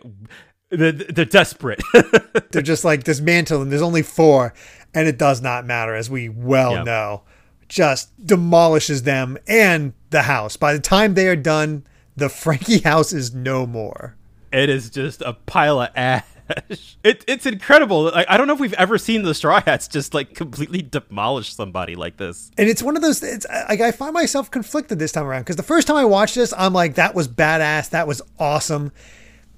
[0.71, 1.81] they're, they're desperate.
[2.51, 3.71] they're just like dismantling.
[3.71, 4.55] There's only four,
[4.95, 6.85] and it does not matter, as we well Yep.
[6.87, 7.23] know.
[7.69, 10.57] Just demolishes them and the house.
[10.57, 11.85] By the time they are done,
[12.17, 14.15] the Franky house is no more.
[14.53, 16.25] It is just a pile of ash.
[17.03, 18.05] It, it's incredible.
[18.05, 21.53] Like, I don't know if we've ever seen the Straw Hats just like completely demolish
[21.53, 22.53] somebody like this.
[22.57, 23.21] And it's one of those.
[23.21, 26.37] It's like I find myself conflicted this time around because the first time I watched
[26.37, 28.93] this, I'm like, that was badass, that was awesome.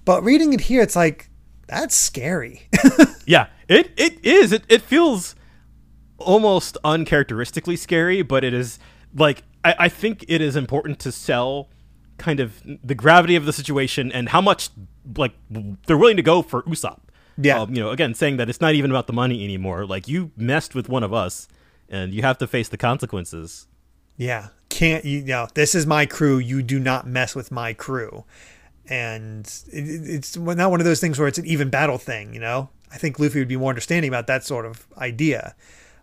[0.07, 1.29] But reading it here, it's like
[1.67, 2.69] that's scary.
[3.27, 4.53] Yeah, it it is.
[4.53, 5.35] It it feels
[6.17, 8.79] almost uncharacteristically scary, but it is
[9.15, 11.69] like I, I think it is important to sell
[12.19, 14.71] kind of the gravity of the situation and how much
[15.17, 15.33] like
[15.87, 17.01] they're willing to go for Usopp.
[17.41, 17.61] Yeah.
[17.61, 19.87] Um, you know, again, saying that it's not even about the money anymore.
[19.87, 21.49] Like you messed with one of us,
[21.89, 23.67] and you have to face the consequences.
[24.17, 24.49] Yeah.
[24.69, 26.39] Can't you, you know, this is my crew.
[26.39, 28.25] You do not mess with my crew.
[28.91, 32.41] And it, it's not one of those things where it's an even battle thing, you
[32.41, 32.71] know?
[32.91, 35.55] I think Luffy would be more understanding about that sort of idea.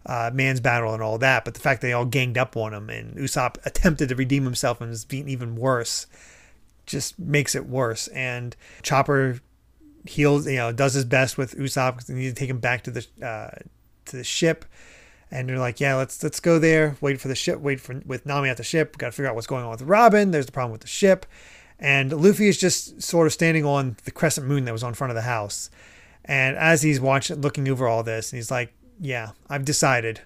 [0.07, 2.91] Uh, man's battle and all that, but the fact they all ganged up on him
[2.91, 6.05] and Usopp attempted to redeem himself and is being even worse
[6.85, 8.07] just makes it worse.
[8.09, 9.39] And Chopper
[10.05, 12.83] heals, you know, does his best with Usopp because they need to take him back
[12.83, 13.49] to the uh,
[14.05, 14.65] to the ship
[15.31, 16.97] and they're like, yeah, let's let's go there.
[17.01, 17.59] Wait for the ship.
[17.59, 18.95] Wait for with Nami at the ship.
[18.95, 20.31] we Got to figure out what's going on with Robin.
[20.31, 21.25] There's the problem with the ship,
[21.79, 25.11] and Luffy is just sort of standing on the crescent moon that was on front
[25.11, 25.69] of the house.
[26.23, 30.21] And as he's watching, looking over all this, and he's like, yeah, I've decided.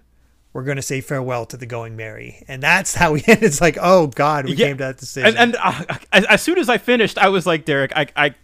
[0.51, 3.43] We're going to say farewell to the Going Merry, and that's how we end.
[3.43, 5.28] It's like, oh God, we Yeah, came to that decision.
[5.28, 8.36] And and uh, as, as soon as I finished, I was like, Derrick, I I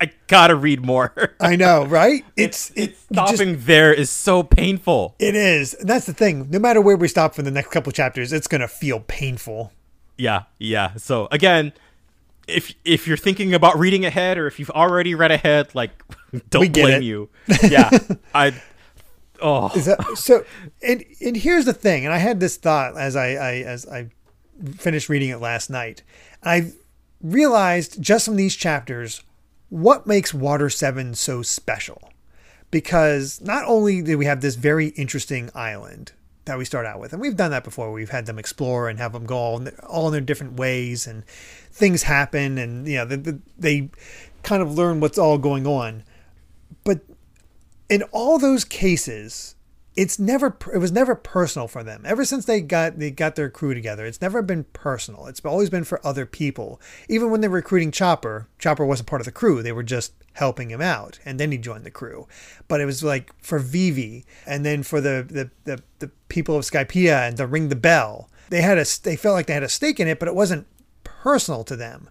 [0.00, 1.12] I gotta read more.
[1.40, 2.24] I know, right?
[2.36, 5.16] It's it's it just- stopping there is so painful.
[5.18, 6.48] it is, and that's the thing.
[6.50, 9.72] No matter where we stop for the next couple chapters, it's going to feel painful.
[10.16, 10.94] Yeah, yeah.
[10.96, 11.72] So again,
[12.46, 15.90] if if you're thinking about reading ahead or if you've already read ahead, like
[16.50, 17.02] don't blame it.
[17.02, 17.28] you.
[17.68, 17.90] Yeah.
[18.34, 18.52] I
[19.40, 20.44] oh Is that so?
[20.82, 22.04] And and here's the thing.
[22.04, 24.10] And I had this thought as I, I as I
[24.76, 26.02] finished reading it last night.
[26.42, 26.72] I
[27.22, 29.22] realized just from these chapters
[29.68, 32.10] what makes Water Seven so special.
[32.70, 36.12] Because not only do we have this very interesting island
[36.44, 37.90] that we start out with, and we've done that before.
[37.90, 41.06] We've had them explore and have them go all in, all in their different ways,
[41.06, 41.24] and
[41.72, 43.90] things happen, and you know they, they
[44.42, 46.04] kind of learn what's all going on.
[46.84, 47.00] But
[47.90, 49.56] in all those cases,
[49.96, 52.04] it's never it was never personal for them.
[52.06, 55.26] Ever since they got they got their crew together it's never been personal.
[55.26, 56.80] It's always been for other people.
[57.08, 59.62] Even when they were recruiting chopper chopper wasn't part of the crew.
[59.62, 62.28] They were just helping him out and then he joined the crew.
[62.68, 66.64] But it was like for vivi and then for the the the, the people of
[66.64, 69.68] skypiea and to ring the bell they had a they felt like they had a
[69.68, 70.68] stake in it but it wasn't
[71.02, 72.08] personal to them.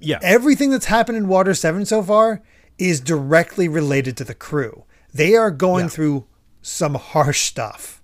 [0.00, 0.18] Yeah.
[0.22, 2.42] Everything that's happened in water 7 so far
[2.78, 5.90] is directly related to the crew they are going Yeah.
[5.90, 6.26] through
[6.62, 8.02] some harsh stuff.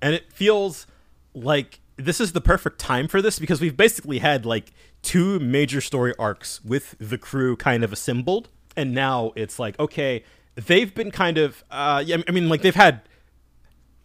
[0.00, 0.86] and it feels
[1.34, 4.72] like this is the perfect time for this because we've basically had like
[5.02, 10.22] two major story arcs with the crew kind of assembled and now it's like okay
[10.54, 13.00] they've been kind of uh yeah i mean like they've had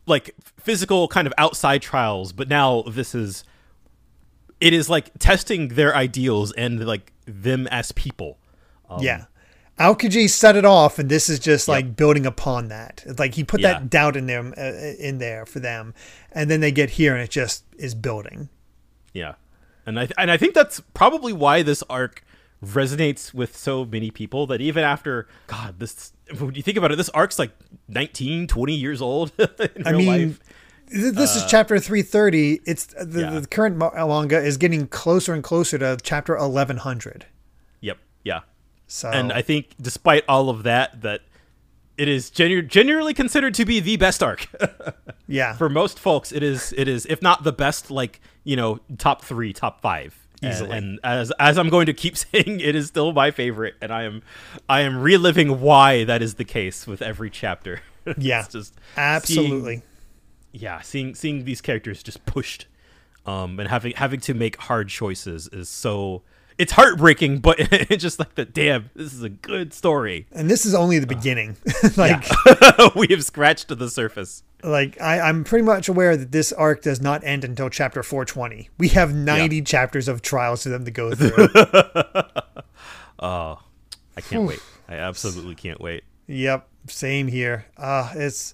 [0.07, 3.43] like physical kind of outside trials but now this is
[4.59, 8.39] it is like testing their ideals and like them as people
[8.89, 9.25] um, yeah.
[9.80, 13.03] Aokiji set it off, and this is just like building upon that.
[13.07, 13.74] It's like he put Yeah.
[13.74, 15.93] that doubt in them, uh, in there for them,
[16.32, 18.49] and then they get here, and it just is building.
[19.13, 19.34] Yeah,
[19.86, 22.24] and I and I think that's probably why this arc
[22.63, 26.95] resonates with so many people that even after God, this when you think about it,
[26.95, 27.51] this arc's like
[27.89, 29.47] 19, 20 years old in
[29.88, 30.39] I real mean, life.
[30.89, 32.61] th- this is chapter three thirty.
[32.65, 33.39] It's the, Uh, Yeah.
[33.39, 37.26] the current ma- manga is getting closer and closer to chapter eleven hundred.
[37.82, 38.39] Yep, yeah,
[38.93, 41.21] So and I think despite all of that, that
[41.97, 44.47] it is genu- genuinely considered to be the best arc
[45.27, 46.31] yeah, for most folks.
[46.31, 50.15] It is, it is, if not the best, like you know, top three, top five.
[50.43, 50.77] And- Easily.
[50.77, 54.03] And, as as I'm going to keep saying, it is still my favorite, and I
[54.03, 54.21] am
[54.69, 57.81] I am reliving why that is the case with every chapter.
[58.17, 58.45] Yeah.
[58.47, 59.77] just absolutely.
[59.77, 59.83] seeing-
[60.51, 62.67] yeah, seeing seeing these characters just pushed,
[63.25, 66.21] um, and having having to make hard choices is so
[66.58, 70.28] it's heartbreaking, but it's just like the damn, this is a good story.
[70.32, 71.58] And this is only the beginning.
[71.97, 72.26] like,
[72.95, 74.43] we have scratched to the surface.
[74.64, 78.70] like I, I'm pretty much aware that this arc does not end until chapter 420.
[78.78, 81.47] We have 90 chapters of trials for them to go through.
[83.20, 83.60] Oh,
[84.18, 84.60] I can't wait.
[84.89, 86.04] I absolutely can't wait.
[86.28, 87.66] yep, same here.
[87.78, 88.54] Uh, it's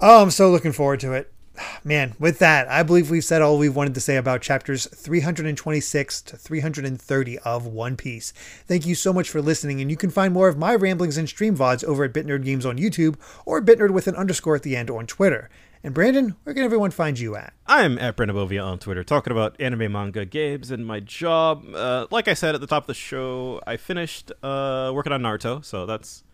[0.00, 1.33] oh, I'm so looking forward to it.
[1.84, 6.22] Man, with that, I believe we've said all we've wanted to say about chapters 326
[6.22, 8.32] to 330 of One Piece.
[8.66, 11.28] Thank you so much for listening, and you can find more of my ramblings and
[11.28, 14.76] stream VODs over at BitNerd Games on YouTube or BitNerd with an underscore at the
[14.76, 15.50] end on Twitter.
[15.82, 17.52] And Brandon, where can everyone find you at?
[17.66, 21.66] I'm at brandonbovia on Twitter, talking about anime, manga, games, and my job.
[21.74, 25.20] Uh, like I said at the top of the show, I finished uh, working on
[25.20, 26.24] Naruto, so that's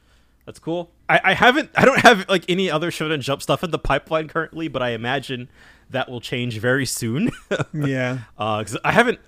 [0.50, 0.90] that's cool.
[1.08, 4.26] I, I haven't, I don't have like any other Shonen Jump stuff in the pipeline
[4.26, 5.48] currently, but I imagine
[5.90, 7.30] that will change very soon.
[7.72, 8.18] Yeah.
[8.36, 9.20] because I haven't.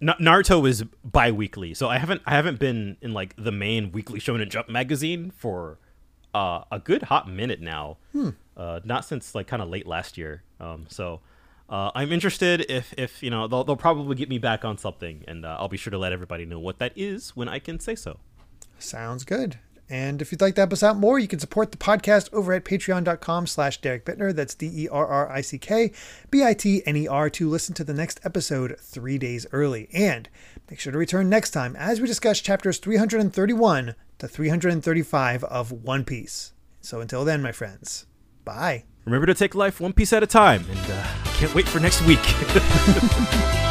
[0.00, 4.20] Na- Naruto is bi-weekly, so I haven't I haven't been in like the main weekly
[4.20, 5.78] Shonen Jump magazine for
[6.32, 7.96] uh, a good hot minute now.
[8.56, 10.42] Uh, not since like kind of late last year.
[10.60, 11.20] Um, so
[11.68, 15.24] uh, I'm interested if if you know they'll they'll probably get me back on something,
[15.26, 17.80] and uh, I'll be sure to let everybody know what that is when I can
[17.80, 18.18] say so.
[18.78, 19.58] Sounds good.
[19.92, 22.54] And if you'd like to help us out more, you can support the podcast over
[22.54, 24.34] at patreon.com slash Derrick Bitner.
[24.34, 25.92] That's D-E-R-R-I-C-K
[26.30, 29.90] B-I-T-N-E-R to listen to the next episode three days early.
[29.92, 30.30] And
[30.70, 36.04] make sure to return next time as we discuss chapters 331 to 335 of One
[36.04, 36.54] Piece.
[36.80, 38.06] So until then, my friends,
[38.46, 38.84] bye.
[39.04, 42.00] Remember to take life one piece at a time, and uh, can't wait for next
[42.06, 42.20] week.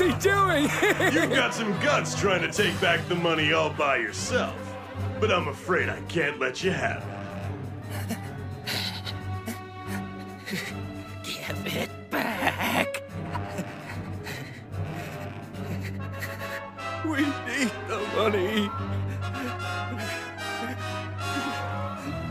[0.00, 0.62] What's he doing?
[1.12, 4.56] You've got some guts trying to take back the money all by yourself.
[5.20, 7.04] But I'm afraid I can't let you have
[8.08, 8.18] it.
[11.22, 13.02] Give it back.
[17.04, 18.70] We need the money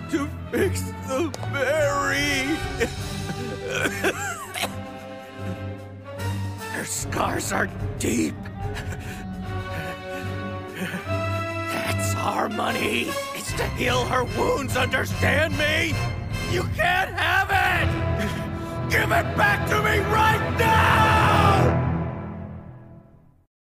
[0.10, 2.58] to fix the berry.
[6.90, 7.70] Scars are
[8.00, 8.34] deep.
[10.74, 13.10] That's our money.
[13.36, 15.94] It's to heal her wounds, understand me?
[16.52, 18.90] You can't have it!
[18.90, 21.69] Give it back to me right now!